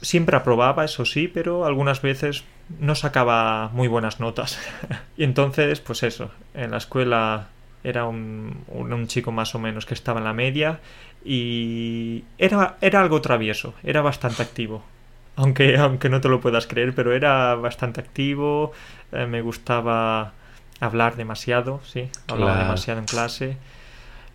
Siempre 0.00 0.36
aprobaba, 0.36 0.84
eso 0.84 1.04
sí, 1.04 1.28
pero 1.28 1.64
algunas 1.64 2.02
veces 2.02 2.44
no 2.78 2.94
sacaba 2.94 3.68
muy 3.72 3.88
buenas 3.88 4.20
notas. 4.20 4.58
y 5.16 5.24
entonces, 5.24 5.80
pues 5.80 6.02
eso, 6.02 6.30
en 6.54 6.70
la 6.72 6.78
escuela 6.78 7.48
era 7.84 8.06
un, 8.06 8.64
un, 8.68 9.06
chico 9.06 9.30
más 9.30 9.54
o 9.54 9.58
menos 9.58 9.84
que 9.84 9.94
estaba 9.94 10.18
en 10.18 10.24
la 10.24 10.32
media 10.32 10.80
y 11.24 12.24
era, 12.38 12.76
era 12.80 13.02
algo 13.02 13.20
travieso, 13.20 13.74
era 13.82 14.00
bastante 14.00 14.42
activo. 14.42 14.82
Aunque, 15.36 15.76
aunque 15.76 16.08
no 16.08 16.20
te 16.20 16.28
lo 16.28 16.40
puedas 16.40 16.66
creer, 16.66 16.94
pero 16.94 17.12
era 17.12 17.54
bastante 17.56 18.00
activo, 18.00 18.72
eh, 19.12 19.26
me 19.26 19.42
gustaba 19.42 20.32
hablar 20.80 21.16
demasiado, 21.16 21.80
sí, 21.84 22.08
hablaba 22.28 22.58
demasiado 22.58 23.00
en 23.00 23.06
clase. 23.06 23.56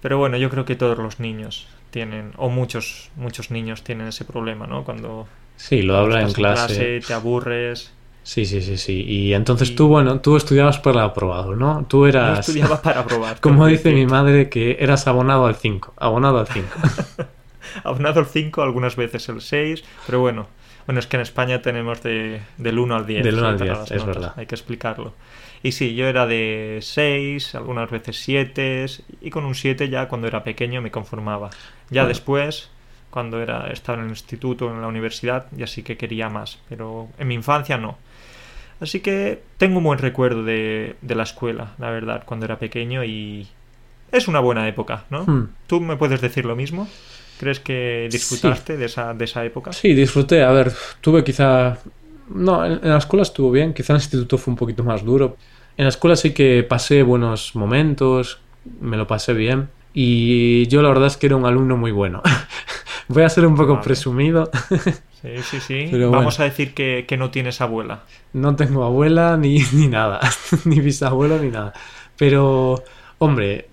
Pero 0.01 0.17
bueno, 0.17 0.37
yo 0.37 0.49
creo 0.49 0.65
que 0.65 0.75
todos 0.75 0.97
los 0.97 1.19
niños 1.19 1.67
tienen, 1.91 2.33
o 2.37 2.49
muchos, 2.49 3.11
muchos 3.15 3.51
niños 3.51 3.83
tienen 3.83 4.07
ese 4.07 4.25
problema, 4.25 4.67
¿no? 4.67 4.83
Cuando... 4.83 5.27
Sí, 5.59 5.81
lo 5.81 5.97
habla 5.97 6.21
en 6.21 6.31
clase. 6.31 7.01
Te 7.05 7.13
aburres 7.13 7.91
Sí, 8.29 8.45
sí, 8.45 8.61
sí, 8.61 8.77
sí. 8.77 9.03
Y 9.07 9.33
entonces 9.33 9.75
tú, 9.75 9.87
bueno, 9.87 10.21
tú 10.21 10.37
estudiabas 10.37 10.77
para 10.77 11.03
aprobado, 11.03 11.55
¿no? 11.55 11.85
Tú 11.89 12.05
eras... 12.05 12.35
Yo 12.35 12.39
estudiaba 12.41 12.81
para 12.83 13.01
aprobar. 13.01 13.39
Como 13.41 13.65
dice 13.65 13.91
mi 13.91 14.05
madre, 14.05 14.49
que 14.49 14.77
eras 14.79 15.07
abonado 15.07 15.47
al 15.47 15.55
5. 15.55 15.95
Abonado 15.97 16.37
al 16.37 16.47
5. 16.47 16.67
abonado 17.83 18.19
al 18.19 18.27
5, 18.27 18.61
algunas 18.61 18.95
veces 18.95 19.27
el 19.29 19.41
6, 19.41 19.83
pero 20.05 20.19
bueno. 20.19 20.47
Bueno, 20.85 20.99
es 20.99 21.07
que 21.07 21.17
en 21.17 21.21
España 21.21 21.61
tenemos 21.63 22.03
de, 22.03 22.41
del 22.57 22.77
1 22.77 22.95
al 22.95 23.05
10. 23.07 23.23
Del 23.23 23.39
1 23.39 23.47
al 23.47 23.59
10, 23.59 23.91
es 23.91 24.05
verdad. 24.05 24.33
Hay 24.37 24.45
que 24.45 24.55
explicarlo. 24.55 25.13
Y 25.63 25.71
sí, 25.71 25.95
yo 25.95 26.05
era 26.05 26.25
de 26.27 26.79
6, 26.83 27.55
algunas 27.55 27.89
veces 27.89 28.17
7, 28.19 28.85
y 29.21 29.29
con 29.31 29.43
un 29.43 29.55
7 29.55 29.89
ya 29.89 30.07
cuando 30.07 30.27
era 30.27 30.43
pequeño 30.43 30.83
me 30.83 30.91
conformaba. 30.91 31.49
Ya 31.89 32.05
después, 32.05 32.69
cuando 33.09 33.41
era, 33.41 33.67
estaba 33.71 33.97
en 33.97 34.05
el 34.05 34.09
instituto, 34.11 34.69
en 34.69 34.81
la 34.81 34.87
universidad, 34.87 35.47
ya 35.51 35.67
sí 35.67 35.83
que 35.83 35.97
quería 35.97 36.29
más, 36.29 36.59
pero 36.69 37.07
en 37.17 37.27
mi 37.27 37.35
infancia 37.35 37.77
no. 37.77 37.97
Así 38.79 39.01
que 39.01 39.41
tengo 39.57 39.79
un 39.79 39.83
buen 39.83 39.99
recuerdo 39.99 40.43
de, 40.43 40.95
la 41.07 41.23
escuela, 41.23 41.73
la 41.79 41.89
verdad, 41.89 42.23
cuando 42.25 42.45
era 42.45 42.59
pequeño 42.59 43.03
y 43.03 43.47
es 44.11 44.27
una 44.27 44.39
buena 44.39 44.67
época, 44.67 45.05
¿no? 45.09 45.25
Hmm. 45.25 45.49
¿Tú 45.67 45.81
me 45.81 45.97
puedes 45.97 46.21
decir 46.21 46.45
lo 46.45 46.55
mismo? 46.55 46.87
¿Crees 47.39 47.59
que 47.59 48.07
disfrutaste 48.11 48.77
de, 48.77 48.85
esa, 48.85 49.13
de 49.13 49.25
esa 49.25 49.45
época? 49.45 49.73
Sí, 49.73 49.93
disfruté. 49.93 50.43
A 50.43 50.51
ver, 50.51 50.71
tuve 51.01 51.23
quizá... 51.23 51.77
No, 52.29 52.65
en, 52.65 52.79
la 52.83 52.97
escuela 52.97 53.23
estuvo 53.23 53.51
bien, 53.51 53.73
quizá 53.73 53.93
en 53.93 53.97
el 53.97 54.01
instituto 54.01 54.37
fue 54.37 54.51
un 54.51 54.57
poquito 54.57 54.83
más 54.83 55.03
duro. 55.03 55.37
En 55.77 55.85
la 55.85 55.89
escuela 55.89 56.15
sí 56.15 56.33
que 56.33 56.63
pasé 56.63 57.03
buenos 57.03 57.55
momentos, 57.55 58.39
me 58.81 58.97
lo 58.97 59.07
pasé 59.07 59.33
bien. 59.33 59.69
Y 59.93 60.67
yo 60.67 60.81
la 60.81 60.89
verdad 60.89 61.07
es 61.07 61.17
que 61.17 61.27
era 61.27 61.35
un 61.35 61.45
alumno 61.45 61.75
muy 61.77 61.91
bueno. 61.91 62.21
Voy 63.09 63.23
a 63.23 63.29
ser 63.29 63.45
un 63.47 63.55
poco 63.55 63.81
presumido. 63.81 64.51
Sí, 65.21 65.37
sí, 65.41 65.59
sí. 65.59 65.89
Vamos 66.11 66.39
a 66.39 66.43
decir 66.43 66.75
que, 66.75 67.15
no 67.17 67.31
tienes 67.31 67.59
abuela. 67.59 68.03
No 68.33 68.55
tengo 68.55 68.83
abuela 68.83 69.35
ni, 69.35 69.59
ni 69.73 69.87
nada. 69.87 70.19
ni 70.65 70.79
bisabuelo 70.79 71.39
ni 71.39 71.49
nada. 71.49 71.73
Pero, 72.17 72.83
hombre, 73.17 73.69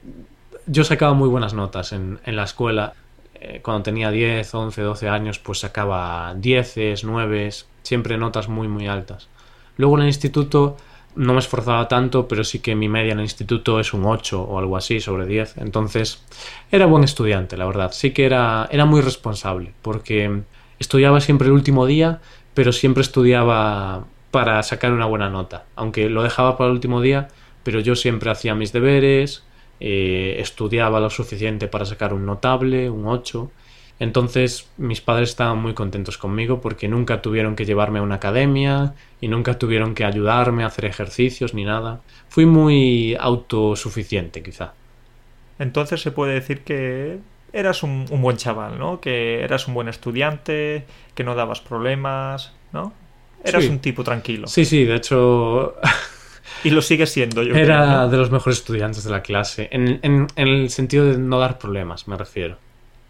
yo 0.67 0.85
sacaba 0.85 1.13
muy 1.13 1.29
buenas 1.29 1.53
notas 1.53 1.93
en, 1.93 2.19
en 2.25 2.35
la 2.35 2.45
escuela. 2.45 2.95
Eh, 3.35 3.61
cuando 3.63 3.83
tenía 3.83 4.11
10, 4.11 4.55
11, 4.55 4.81
12 4.81 5.09
años, 5.11 5.39
pues 5.39 5.59
sacaba 5.59 6.35
10, 6.35 7.05
9, 7.05 7.51
siempre 7.83 8.17
notas 8.17 8.49
muy, 8.49 8.69
muy 8.69 8.87
altas. 8.87 9.29
Luego 9.77 9.97
en 9.97 10.03
el 10.03 10.09
instituto 10.09 10.79
no 11.17 11.33
me 11.33 11.41
esforzaba 11.41 11.89
tanto, 11.89 12.29
pero 12.29 12.45
sí 12.45 12.61
que 12.61 12.75
mi 12.75 12.89
media 12.89 13.13
en 13.13 13.19
el 13.19 13.25
instituto 13.25 13.81
es 13.81 13.93
un 13.93 14.05
8 14.05 14.43
o 14.43 14.59
algo 14.59 14.77
así 14.77 15.01
sobre 15.01 15.27
10. 15.27 15.59
Entonces, 15.59 16.23
era 16.71 16.87
buen 16.87 17.05
estudiante, 17.05 17.57
la 17.57 17.67
verdad. 17.67 17.93
Sí 17.93 18.13
que 18.13 18.27
era, 18.27 18.69
era 18.71 18.85
muy 18.85 19.01
responsable, 19.01 19.73
porque 19.83 20.43
estudiaba 20.79 21.21
siempre 21.21 21.49
el 21.49 21.55
último 21.55 21.87
día, 21.87 22.21
pero 22.55 22.73
siempre 22.73 23.03
estudiaba 23.03 24.05
para 24.31 24.63
sacar 24.63 24.93
una 24.93 25.07
buena 25.07 25.31
nota. 25.31 25.65
Aunque 25.75 26.09
lo 26.11 26.23
dejaba 26.23 26.57
para 26.57 26.69
el 26.69 26.75
último 26.75 27.01
día, 27.01 27.29
pero 27.63 27.81
yo 27.81 27.97
siempre 27.97 28.31
hacía 28.31 28.55
mis 28.55 28.73
deberes, 28.73 29.45
eh, 29.81 30.37
estudiaba 30.39 31.01
lo 31.01 31.11
suficiente 31.11 31.69
para 31.69 31.85
sacar 31.85 32.15
un 32.15 32.27
notable, 32.27 32.91
un 32.91 33.07
8. 33.07 33.51
Entonces 33.99 34.69
mis 34.77 35.01
padres 35.01 35.31
estaban 35.31 35.59
muy 35.59 35.73
contentos 35.73 36.19
conmigo 36.19 36.61
porque 36.61 36.89
nunca 36.89 37.23
tuvieron 37.23 37.57
que 37.57 37.65
llevarme 37.65 37.99
a 37.99 38.03
una 38.03 38.17
academia 38.17 38.95
y 39.21 39.29
nunca 39.29 39.59
tuvieron 39.59 39.95
que 39.95 40.05
ayudarme 40.05 40.65
a 40.65 40.67
hacer 40.67 40.85
ejercicios 40.85 41.55
ni 41.55 41.65
nada. 41.65 42.01
Fui 42.29 42.45
muy 42.45 43.17
autosuficiente 43.19 44.43
quizá. 44.43 44.75
Entonces 45.59 46.03
se 46.03 46.11
puede 46.11 46.35
decir 46.35 46.61
que 46.61 47.19
eras 47.55 47.83
un, 47.83 48.05
buen 48.07 48.37
chaval, 48.37 48.79
¿no? 48.79 49.01
Que 49.01 49.43
eras 49.43 49.67
un 49.67 49.73
buen 49.73 49.89
estudiante, 49.89 50.85
que 51.15 51.25
no 51.25 51.35
dabas 51.35 51.63
problemas, 51.63 52.53
¿no? 52.73 52.93
Eras 53.43 53.65
un 53.67 53.79
tipo 53.79 54.05
tranquilo. 54.05 54.47
Sí, 54.47 54.67
sí, 54.67 54.85
de 54.85 54.97
hecho... 54.97 55.77
y 56.65 56.71
lo 56.71 56.83
sigue 56.83 57.07
siendo, 57.07 57.43
yo 57.43 57.55
Era 57.55 58.09
de 58.09 58.17
los 58.19 58.31
mejores 58.31 58.59
estudiantes 58.59 59.05
de 59.05 59.11
la 59.11 59.23
clase, 59.23 59.69
en 59.71 60.27
el 60.37 60.69
sentido 60.69 61.07
de 61.07 61.17
no 61.17 61.39
dar 61.39 61.59
problemas, 61.59 62.09
me 62.09 62.17
refiero. 62.19 62.59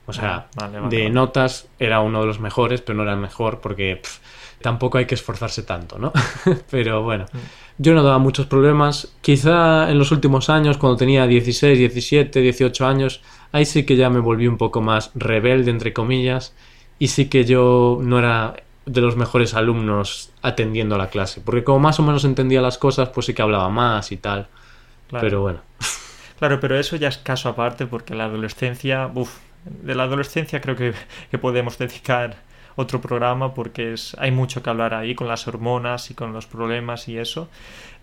O 0.06 0.12
sea, 0.12 0.48
de 0.88 1.10
notas 1.10 1.68
era 1.78 2.00
uno 2.00 2.20
de 2.20 2.26
los 2.26 2.38
mejores, 2.38 2.80
pero 2.80 2.96
no 2.96 3.02
era 3.02 3.12
el 3.14 3.18
mejor 3.18 3.60
porque 3.60 4.00
tampoco 4.62 4.98
hay 4.98 5.06
que 5.06 5.16
esforzarse 5.16 5.62
tanto, 5.62 5.98
¿no? 5.98 6.12
pero 6.70 7.02
bueno, 7.02 7.26
mm. 7.32 7.38
yo 7.78 7.94
no 7.94 8.02
daba 8.02 8.18
muchos 8.18 8.46
problemas. 8.46 9.14
Quizá 9.20 9.90
en 9.90 9.98
los 9.98 10.12
últimos 10.12 10.48
años, 10.48 10.78
cuando 10.78 10.96
tenía 10.96 11.26
16, 11.26 11.78
17, 11.78 12.40
18 12.40 12.86
años, 12.86 13.20
ahí 13.52 13.64
sí 13.64 13.84
que 13.84 13.96
ya 13.96 14.08
me 14.08 14.20
volví 14.20 14.46
un 14.46 14.58
poco 14.58 14.80
más 14.80 15.10
rebelde, 15.14 15.70
entre 15.70 15.92
comillas, 15.92 16.54
y 16.98 17.08
sí 17.08 17.28
que 17.28 17.44
yo 17.44 17.98
no 18.00 18.18
era 18.18 18.54
de 18.86 19.00
los 19.00 19.16
mejores 19.16 19.54
alumnos 19.54 20.30
atendiendo 20.42 20.94
a 20.94 20.98
la 20.98 21.08
clase, 21.08 21.40
porque 21.44 21.64
como 21.64 21.80
más 21.80 21.98
o 21.98 22.04
menos 22.04 22.24
entendía 22.24 22.62
las 22.62 22.78
cosas, 22.78 23.08
pues 23.08 23.26
sí 23.26 23.34
que 23.34 23.42
hablaba 23.42 23.68
más 23.68 24.12
y 24.12 24.16
tal. 24.16 24.46
Pero 25.10 25.40
bueno. 25.40 25.60
Claro, 26.38 26.60
pero 26.60 26.78
eso 26.78 26.96
ya 26.96 27.08
es 27.08 27.18
caso 27.18 27.48
aparte 27.48 27.86
porque 27.86 28.14
la 28.14 28.24
adolescencia, 28.24 29.10
uff, 29.14 29.38
de 29.82 29.94
la 29.94 30.04
adolescencia 30.04 30.60
creo 30.60 30.76
que, 30.76 30.94
podemos 31.38 31.78
dedicar 31.78 32.36
otro 32.76 33.00
programa 33.00 33.54
porque 33.54 33.92
es, 33.92 34.16
hay 34.18 34.30
mucho 34.30 34.62
que 34.62 34.70
hablar 34.70 34.94
ahí 34.94 35.14
con 35.14 35.28
las 35.28 35.48
hormonas 35.48 36.10
y 36.10 36.14
con 36.14 36.32
los 36.32 36.46
problemas 36.46 37.08
y 37.08 37.18
eso. 37.18 37.48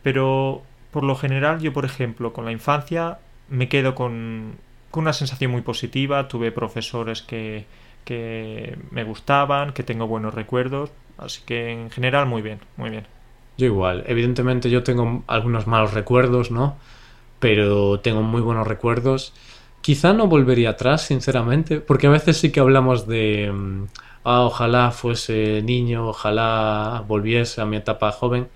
Pero 0.02 0.64
por 0.92 1.04
lo 1.04 1.16
general 1.16 1.60
yo, 1.60 1.74
por 1.74 1.86
ejemplo, 1.86 2.34
con 2.34 2.46
la 2.46 2.52
infancia 2.52 3.20
me 3.50 3.70
quedo 3.70 3.96
con, 3.96 4.56
con 4.92 5.04
una 5.04 5.14
sensación 5.14 5.52
muy 5.52 5.62
positiva. 5.62 6.28
Tuve 6.28 6.52
profesores 6.52 7.22
que, 7.22 7.66
que 8.06 8.78
me 8.92 9.04
gustaban, 9.04 9.74
que 9.74 9.84
tengo 9.84 10.08
buenos 10.08 10.34
recuerdos. 10.34 10.92
Así 11.18 11.42
que 11.46 11.72
en 11.72 11.90
general 11.90 12.26
muy 12.26 12.42
bien, 12.42 12.60
muy 12.78 12.90
bien. 12.90 13.06
Yo 13.58 13.68
igual. 13.68 14.04
Evidentemente 14.08 14.70
yo 14.70 14.84
tengo 14.84 15.24
algunos 15.28 15.68
malos 15.68 15.94
recuerdos, 15.94 16.52
¿no? 16.52 16.78
Pero 17.40 18.00
tengo 18.00 18.22
muy 18.22 18.42
buenos 18.42 18.68
recuerdos. 18.68 19.34
Quizá 19.84 20.14
no 20.14 20.28
volvería 20.28 20.70
atrás, 20.72 21.02
sinceramente, 21.08 21.82
porque 21.82 22.08
a 22.08 22.10
veces 22.10 22.38
sí 22.38 22.54
que 22.54 22.62
hablamos 22.62 23.06
de, 23.06 23.52
mm, 23.52 23.88
ah, 24.24 24.44
ojalá 24.44 24.92
fuese 24.92 25.62
niño, 25.62 26.08
ojalá 26.08 27.04
volviese 27.06 27.60
a 27.62 27.66
mi 27.66 27.76
etapa 27.78 28.14
joven. 28.14 28.48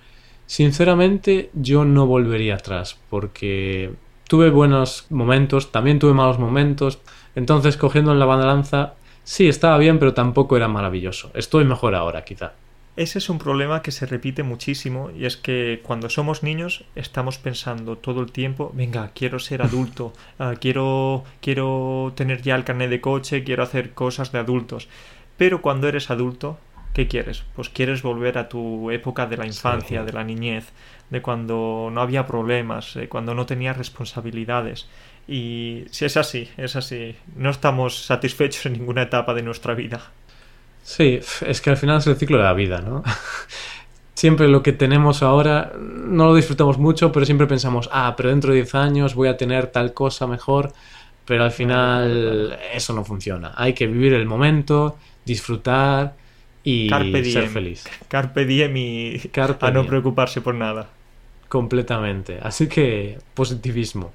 Sinceramente, 0.45 1.49
yo 1.53 1.83
no 1.83 2.07
volvería 2.07 2.55
atrás, 2.55 2.97
porque 3.09 3.93
tuve 4.29 4.49
buenos 4.51 5.07
momentos, 5.09 5.71
también 5.73 5.99
tuve 5.99 6.13
malos 6.13 6.39
momentos, 6.39 6.99
entonces 7.35 7.75
cogiendo 7.75 8.13
en 8.13 8.19
la 8.19 8.25
balanza, 8.25 8.93
sí, 9.25 9.49
estaba 9.49 9.77
bien, 9.77 9.99
pero 9.99 10.13
tampoco 10.13 10.55
era 10.55 10.69
maravilloso. 10.69 11.31
Estoy 11.33 11.65
mejor 11.65 11.93
ahora, 11.95 12.23
quizá. 12.23 12.53
Ese 12.97 13.19
es 13.19 13.29
un 13.29 13.37
problema 13.37 13.83
que 13.83 13.91
se 13.91 14.07
repite 14.07 14.41
muchísimo 14.41 15.11
y 15.11 15.25
es 15.25 15.37
que 15.37 15.81
cuando 15.83 16.09
somos 16.09 16.41
niños 16.41 16.83
estamos 16.95 17.37
pensando 17.37 17.99
todo 17.99 18.21
el 18.21 18.31
tiempo, 18.31 18.71
venga, 18.73 19.11
quiero 19.13 19.37
ser 19.37 19.61
adulto, 19.61 20.13
ah, 20.39 20.55
quiero, 20.59 21.23
quiero 21.39 22.11
tener 22.15 22.41
ya 22.41 22.55
el 22.55 22.63
carnet 22.63 22.89
de 22.89 22.99
coche, 22.99 23.43
quiero 23.43 23.61
hacer 23.61 23.93
cosas 23.93 24.31
de 24.31 24.39
adultos. 24.39 24.89
Pero 25.37 25.61
cuando 25.61 25.87
eres 25.87 26.09
adulto, 26.09 26.57
¿qué 26.95 27.07
quieres? 27.07 27.43
Pues 27.55 27.69
quieres 27.69 28.01
volver 28.01 28.39
a 28.39 28.49
tu 28.49 28.89
época 28.89 29.27
de 29.27 29.37
la 29.37 29.45
infancia, 29.45 30.03
de 30.03 30.13
la 30.13 30.23
niñez, 30.23 30.71
de 31.11 31.21
cuando 31.21 31.91
no 31.93 32.01
había 32.01 32.25
problemas, 32.25 32.97
cuando 33.09 33.35
no 33.35 33.45
tenías 33.45 33.77
responsabilidades. 33.77 34.89
Y 35.27 35.85
si 35.91 36.05
es 36.05 36.17
así, 36.17 36.49
es 36.57 36.75
así, 36.75 37.15
no 37.35 37.51
estamos 37.51 38.05
satisfechos 38.05 38.65
en 38.65 38.73
ninguna 38.73 39.03
etapa 39.03 39.35
de 39.35 39.43
nuestra 39.43 39.75
vida. 39.75 40.01
Sí, 40.87 41.19
es 41.45 41.59
que 41.59 41.69
al 41.69 41.75
final 41.75 41.97
es 41.97 42.07
el 42.07 42.15
ciclo 42.15 42.37
de 42.37 42.45
la 42.45 42.53
vida, 42.53 42.79
¿no? 42.79 43.03
siempre 44.13 44.47
lo 44.47 44.63
que 44.63 44.71
tenemos 44.71 45.21
ahora 45.21 45.73
no 45.77 46.27
lo 46.27 46.33
disfrutamos 46.33 46.77
mucho, 46.77 47.11
pero 47.11 47.25
siempre 47.25 47.45
pensamos, 47.45 47.89
ah, 47.91 48.13
pero 48.15 48.29
dentro 48.29 48.51
de 48.51 48.61
10 48.61 48.75
años 48.75 49.13
voy 49.13 49.27
a 49.27 49.35
tener 49.35 49.67
tal 49.67 49.93
cosa 49.93 50.27
mejor, 50.27 50.71
pero 51.25 51.43
al 51.43 51.51
final 51.51 52.57
eso 52.73 52.93
no 52.93 53.03
funciona. 53.03 53.51
Hay 53.57 53.73
que 53.73 53.85
vivir 53.85 54.13
el 54.13 54.25
momento, 54.25 54.97
disfrutar 55.25 56.15
y 56.63 56.87
ser 56.89 57.49
feliz. 57.49 57.83
Carpe 58.07 58.45
diem 58.45 58.77
y 58.77 59.21
a 59.35 59.71
no 59.71 59.85
preocuparse 59.85 60.39
por 60.39 60.55
nada. 60.55 60.87
Completamente. 61.49 62.39
Así 62.41 62.67
que 62.67 63.19
positivismo. 63.33 64.13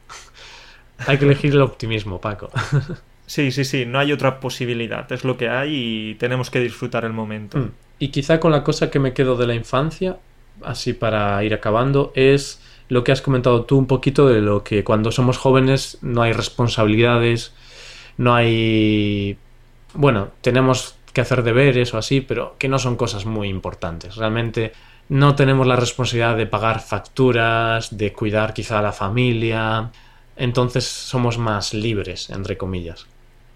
Hay 1.07 1.19
que 1.19 1.27
elegir 1.27 1.53
el 1.53 1.61
optimismo, 1.61 2.19
Paco. 2.19 2.49
Sí, 3.27 3.51
sí, 3.53 3.65
sí, 3.65 3.87
no 3.87 3.99
hay 3.99 4.13
otra 4.13 4.41
posibilidad, 4.41 5.11
es 5.11 5.25
lo 5.25 5.37
que 5.37 5.49
hay 5.49 5.75
y 5.75 6.15
tenemos 6.17 6.51
que 6.51 6.61
disfrutar 6.61 7.05
el 7.05 7.13
momento. 7.13 7.59
Mm. 7.59 7.71
Y 7.99 8.09
quizá 8.09 8.41
con 8.41 8.53
la 8.53 8.65
cosa 8.65 8.91
que 8.91 8.99
me 8.99 9.13
quedo 9.15 9.37
de 9.37 9.47
la 9.47 9.55
infancia, 9.55 10.19
así 10.63 10.93
para 10.93 11.43
ir 11.45 11.55
acabando, 11.55 12.13
es 12.15 12.61
lo 12.89 13.05
que 13.05 13.13
has 13.13 13.23
comentado 13.23 13.65
tú 13.65 13.79
un 13.79 13.87
poquito 13.87 14.29
de 14.29 14.41
lo 14.41 14.65
que 14.65 14.85
cuando 14.85 15.13
somos 15.13 15.39
jóvenes 15.39 15.99
no 16.03 16.23
hay 16.23 16.33
responsabilidades, 16.33 17.55
no 18.17 18.35
hay... 18.35 19.39
Bueno, 19.95 20.31
tenemos 20.41 20.97
que 21.13 21.21
hacer 21.21 21.43
deberes 21.43 21.95
o 21.95 21.99
así, 21.99 22.21
pero 22.21 22.57
que 22.59 22.69
no 22.69 22.79
son 22.79 22.97
cosas 22.97 23.25
muy 23.25 23.49
importantes. 23.49 24.17
Realmente 24.17 24.73
no 25.09 25.35
tenemos 25.35 25.67
la 25.67 25.77
responsabilidad 25.77 26.37
de 26.37 26.47
pagar 26.47 26.81
facturas, 26.81 27.97
de 27.97 28.13
cuidar 28.13 28.55
quizá 28.55 28.79
a 28.79 28.83
la 28.83 28.93
familia, 28.93 29.91
entonces 30.37 30.85
somos 30.85 31.39
más 31.39 31.75
libres, 31.75 32.31
entre 32.31 32.57
comillas. 32.57 33.07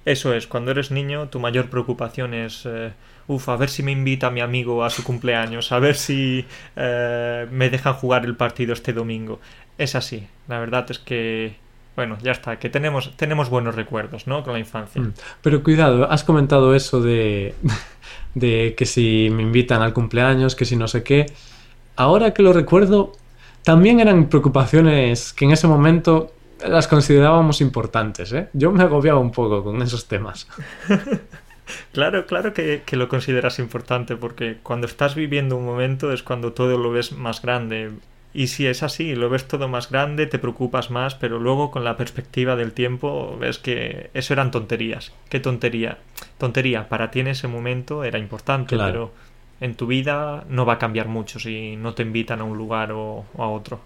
Eso 0.06 0.32
es, 0.32 0.46
cuando 0.46 0.70
eres 0.70 0.92
niño 0.92 1.28
tu 1.30 1.40
mayor 1.40 1.68
preocupación 1.68 2.32
es, 2.32 2.62
eh, 2.64 2.92
uff, 3.26 3.48
a 3.48 3.56
ver 3.56 3.68
si 3.68 3.82
me 3.82 3.90
invita 3.90 4.30
mi 4.30 4.40
amigo 4.40 4.84
a 4.84 4.88
su 4.88 5.02
cumpleaños, 5.02 5.72
a 5.72 5.80
ver 5.80 5.96
si 5.96 6.44
eh, 6.76 7.46
me 7.50 7.68
dejan 7.70 7.94
jugar 7.94 8.24
el 8.24 8.36
partido 8.36 8.72
este 8.72 8.92
domingo. 8.92 9.40
Es 9.76 9.96
así, 9.96 10.24
la 10.46 10.60
verdad 10.60 10.86
es 10.90 11.00
que, 11.00 11.56
bueno, 11.96 12.18
ya 12.22 12.30
está, 12.30 12.56
que 12.60 12.70
tenemos, 12.70 13.16
tenemos 13.16 13.50
buenos 13.50 13.74
recuerdos, 13.74 14.28
¿no? 14.28 14.44
Con 14.44 14.52
la 14.52 14.60
infancia. 14.60 15.02
Mm, 15.02 15.12
pero 15.42 15.64
cuidado, 15.64 16.08
has 16.08 16.22
comentado 16.22 16.76
eso 16.76 17.00
de, 17.00 17.56
de 18.36 18.76
que 18.78 18.86
si 18.86 19.28
me 19.32 19.42
invitan 19.42 19.82
al 19.82 19.92
cumpleaños, 19.92 20.54
que 20.54 20.66
si 20.66 20.76
no 20.76 20.86
sé 20.86 21.02
qué. 21.02 21.26
Ahora 21.96 22.32
que 22.32 22.44
lo 22.44 22.52
recuerdo, 22.52 23.10
también 23.64 23.98
eran 23.98 24.28
preocupaciones 24.28 25.32
que 25.32 25.46
en 25.46 25.50
ese 25.50 25.66
momento 25.66 26.30
las 26.64 26.88
considerábamos 26.88 27.60
importantes, 27.60 28.32
¿eh? 28.32 28.48
Yo 28.52 28.72
me 28.72 28.82
agobiaba 28.82 29.20
un 29.20 29.30
poco 29.30 29.62
con 29.62 29.82
esos 29.82 30.06
temas. 30.06 30.48
claro, 31.92 32.26
claro 32.26 32.54
que, 32.54 32.82
lo 32.92 33.08
consideras 33.08 33.58
importante, 33.58 34.16
porque 34.16 34.58
cuando 34.62 34.86
estás 34.86 35.14
viviendo 35.14 35.56
un 35.56 35.66
momento 35.66 36.12
es 36.12 36.22
cuando 36.22 36.52
todo 36.52 36.78
lo 36.78 36.90
ves 36.90 37.12
más 37.12 37.42
grande. 37.42 37.90
Y 38.32 38.48
si 38.48 38.66
es 38.66 38.82
así, 38.82 39.14
lo 39.14 39.30
ves 39.30 39.48
todo 39.48 39.66
más 39.66 39.90
grande, 39.90 40.26
te 40.26 40.38
preocupas 40.38 40.90
más, 40.90 41.14
pero 41.14 41.38
luego 41.38 41.70
con 41.70 41.84
la 41.84 41.96
perspectiva 41.96 42.54
del 42.54 42.72
tiempo 42.72 43.36
ves 43.38 43.58
que 43.58 44.10
eso 44.12 44.34
eran 44.34 44.50
tonterías. 44.50 45.12
¿Qué 45.30 45.40
tontería? 45.40 45.98
Tontería, 46.36 46.88
para 46.88 47.10
ti 47.10 47.20
en 47.20 47.28
ese 47.28 47.48
momento 47.48 48.04
era 48.04 48.18
importante, 48.18 48.76
pero 48.76 49.12
en 49.60 49.74
tu 49.74 49.86
vida 49.86 50.44
no 50.50 50.66
va 50.66 50.74
a 50.74 50.78
cambiar 50.78 51.08
mucho 51.08 51.38
si 51.38 51.76
no 51.76 51.94
te 51.94 52.02
invitan 52.02 52.40
a 52.40 52.44
un 52.44 52.58
lugar 52.58 52.92
o 52.92 53.24
a 53.38 53.46
otro. 53.46 53.80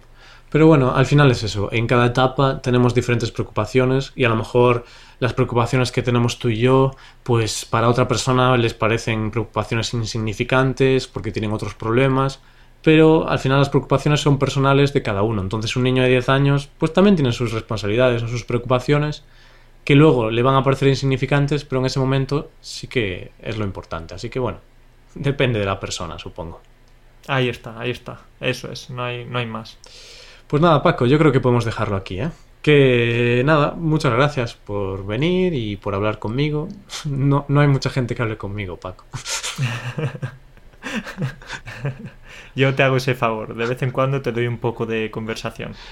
Pero 0.50 0.66
bueno, 0.66 0.94
al 0.94 1.06
final 1.06 1.30
es 1.30 1.44
eso. 1.44 1.68
En 1.72 1.86
cada 1.86 2.06
etapa 2.06 2.60
tenemos 2.60 2.92
diferentes 2.92 3.30
preocupaciones 3.30 4.12
y 4.16 4.24
a 4.24 4.28
lo 4.28 4.36
mejor 4.36 4.84
las 5.20 5.32
preocupaciones 5.32 5.92
que 5.92 6.02
tenemos 6.02 6.38
tú 6.38 6.48
y 6.48 6.58
yo, 6.58 6.96
pues 7.22 7.64
para 7.64 7.88
otra 7.88 8.08
persona 8.08 8.56
les 8.56 8.74
parecen 8.74 9.30
preocupaciones 9.30 9.94
insignificantes 9.94 11.06
porque 11.06 11.30
tienen 11.30 11.52
otros 11.52 11.74
problemas. 11.74 12.40
Pero 12.82 13.28
al 13.28 13.38
final 13.38 13.58
las 13.58 13.68
preocupaciones 13.68 14.20
son 14.20 14.38
personales 14.38 14.92
de 14.92 15.02
cada 15.02 15.22
uno. 15.22 15.40
Entonces 15.40 15.76
un 15.76 15.84
niño 15.84 16.02
de 16.02 16.08
10 16.08 16.28
años 16.30 16.68
pues 16.78 16.92
también 16.92 17.14
tiene 17.14 17.32
sus 17.32 17.52
responsabilidades 17.52 18.22
o 18.22 18.28
sus 18.28 18.44
preocupaciones 18.44 19.22
que 19.84 19.94
luego 19.94 20.30
le 20.30 20.42
van 20.42 20.56
a 20.56 20.62
parecer 20.62 20.88
insignificantes, 20.88 21.64
pero 21.64 21.80
en 21.80 21.86
ese 21.86 22.00
momento 22.00 22.50
sí 22.60 22.88
que 22.88 23.32
es 23.40 23.56
lo 23.56 23.64
importante. 23.64 24.14
Así 24.14 24.30
que 24.30 24.38
bueno, 24.38 24.58
depende 25.14 25.60
de 25.60 25.66
la 25.66 25.78
persona, 25.78 26.18
supongo. 26.18 26.60
Ahí 27.28 27.48
está, 27.48 27.78
ahí 27.78 27.90
está. 27.90 28.20
Eso 28.40 28.72
es, 28.72 28.90
no 28.90 29.04
hay, 29.04 29.24
no 29.24 29.38
hay 29.38 29.46
más. 29.46 29.78
Pues 30.50 30.60
nada, 30.60 30.82
Paco, 30.82 31.06
yo 31.06 31.16
creo 31.16 31.30
que 31.30 31.38
podemos 31.38 31.64
dejarlo 31.64 31.94
aquí, 31.94 32.20
¿eh? 32.20 32.30
Que 32.60 33.42
nada, 33.46 33.74
muchas 33.76 34.12
gracias 34.12 34.54
por 34.54 35.06
venir 35.06 35.54
y 35.54 35.76
por 35.76 35.94
hablar 35.94 36.18
conmigo. 36.18 36.66
No, 37.04 37.44
no 37.46 37.60
hay 37.60 37.68
mucha 37.68 37.88
gente 37.88 38.16
que 38.16 38.22
hable 38.22 38.36
conmigo, 38.36 38.76
Paco. 38.76 39.04
yo 42.56 42.74
te 42.74 42.82
hago 42.82 42.96
ese 42.96 43.14
favor, 43.14 43.54
de 43.54 43.64
vez 43.64 43.80
en 43.82 43.92
cuando 43.92 44.22
te 44.22 44.32
doy 44.32 44.48
un 44.48 44.58
poco 44.58 44.86
de 44.86 45.12
conversación. 45.12 45.74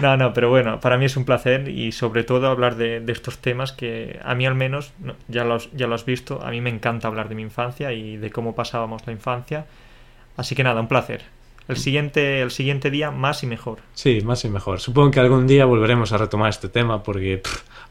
No, 0.00 0.16
no, 0.16 0.32
pero 0.32 0.48
bueno, 0.48 0.80
para 0.80 0.96
mí 0.96 1.04
es 1.04 1.18
un 1.18 1.26
placer 1.26 1.68
y 1.68 1.92
sobre 1.92 2.24
todo 2.24 2.48
hablar 2.48 2.76
de, 2.76 3.04
estos 3.08 3.36
temas 3.36 3.72
que 3.72 4.18
a 4.24 4.34
mí 4.34 4.46
al 4.46 4.54
menos, 4.54 4.94
ya, 5.28 5.44
los, 5.44 5.70
ya 5.72 5.86
lo 5.86 5.94
has 5.94 6.06
visto, 6.06 6.40
a 6.42 6.50
mí 6.50 6.62
me 6.62 6.70
encanta 6.70 7.06
hablar 7.06 7.28
de 7.28 7.34
mi 7.34 7.42
infancia 7.42 7.92
y 7.92 8.16
de 8.16 8.30
cómo 8.30 8.54
pasábamos 8.54 9.06
la 9.06 9.12
infancia. 9.12 9.66
Así 10.38 10.54
que 10.54 10.64
nada, 10.64 10.80
un 10.80 10.88
placer 10.88 11.37
el 11.68 11.76
siguiente, 11.76 12.40
el 12.40 12.50
siguiente 12.50 12.90
día 12.90 13.10
más 13.10 13.42
y 13.42 13.46
mejor. 13.46 13.80
Sí, 13.92 14.20
más 14.22 14.44
y 14.44 14.48
mejor. 14.48 14.80
Supongo 14.80 15.10
que 15.10 15.20
algún 15.20 15.46
día 15.46 15.66
volveremos 15.66 16.12
a 16.12 16.18
retomar 16.18 16.48
este 16.48 16.70
tema 16.70 17.02
porque 17.02 17.42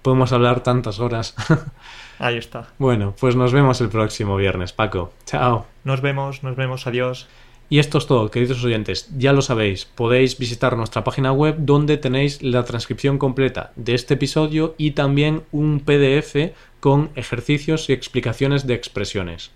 podemos 0.01 0.33
hablar 0.33 0.63
tantas 0.63 0.99
horas. 0.99 1.35
Ahí 2.19 2.37
está. 2.37 2.69
Bueno, 2.79 3.15
pues 3.19 3.35
nos 3.35 3.53
vemos 3.53 3.79
el 3.79 3.89
próximo 3.89 4.35
viernes, 4.35 4.73
Paco. 4.73 5.13
Chao. 5.25 5.67
Nos 5.83 6.01
vemos, 6.01 6.41
nos 6.41 6.55
vemos, 6.55 6.87
adiós. 6.87 7.27
Y 7.69 7.79
esto 7.79 7.97
es 7.97 8.07
todo, 8.07 8.31
queridos 8.31 8.63
oyentes. 8.63 9.11
Ya 9.15 9.33
lo 9.33 9.41
sabéis, 9.41 9.85
podéis 9.85 10.37
visitar 10.39 10.75
nuestra 10.77 11.03
página 11.03 11.31
web 11.31 11.57
donde 11.59 11.97
tenéis 11.97 12.41
la 12.41 12.63
transcripción 12.63 13.17
completa 13.17 13.73
de 13.75 13.93
este 13.93 14.15
episodio 14.15 14.73
y 14.77 14.91
también 14.91 15.43
un 15.51 15.81
PDF 15.81 16.53
con 16.79 17.11
ejercicios 17.15 17.89
y 17.89 17.93
explicaciones 17.93 18.65
de 18.65 18.73
expresiones. 18.73 19.51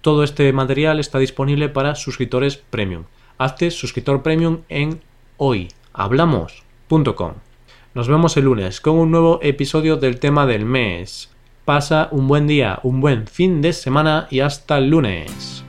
Todo 0.00 0.22
este 0.22 0.52
material 0.52 1.00
está 1.00 1.18
disponible 1.18 1.68
para 1.68 1.96
suscriptores 1.96 2.56
premium 2.56 3.04
hazte 3.38 3.70
suscriptor 3.70 4.22
premium 4.22 4.58
en 4.68 5.00
hoyhablamos.com. 5.36 7.32
Nos 7.94 8.08
vemos 8.08 8.36
el 8.36 8.44
lunes 8.44 8.80
con 8.80 8.96
un 8.96 9.10
nuevo 9.10 9.40
episodio 9.42 9.96
del 9.96 10.20
tema 10.20 10.46
del 10.46 10.64
mes. 10.64 11.30
Pasa 11.64 12.08
un 12.12 12.28
buen 12.28 12.46
día, 12.46 12.80
un 12.82 13.00
buen 13.00 13.26
fin 13.26 13.60
de 13.62 13.72
semana 13.72 14.28
y 14.30 14.40
hasta 14.40 14.78
el 14.78 14.90
lunes. 14.90 15.64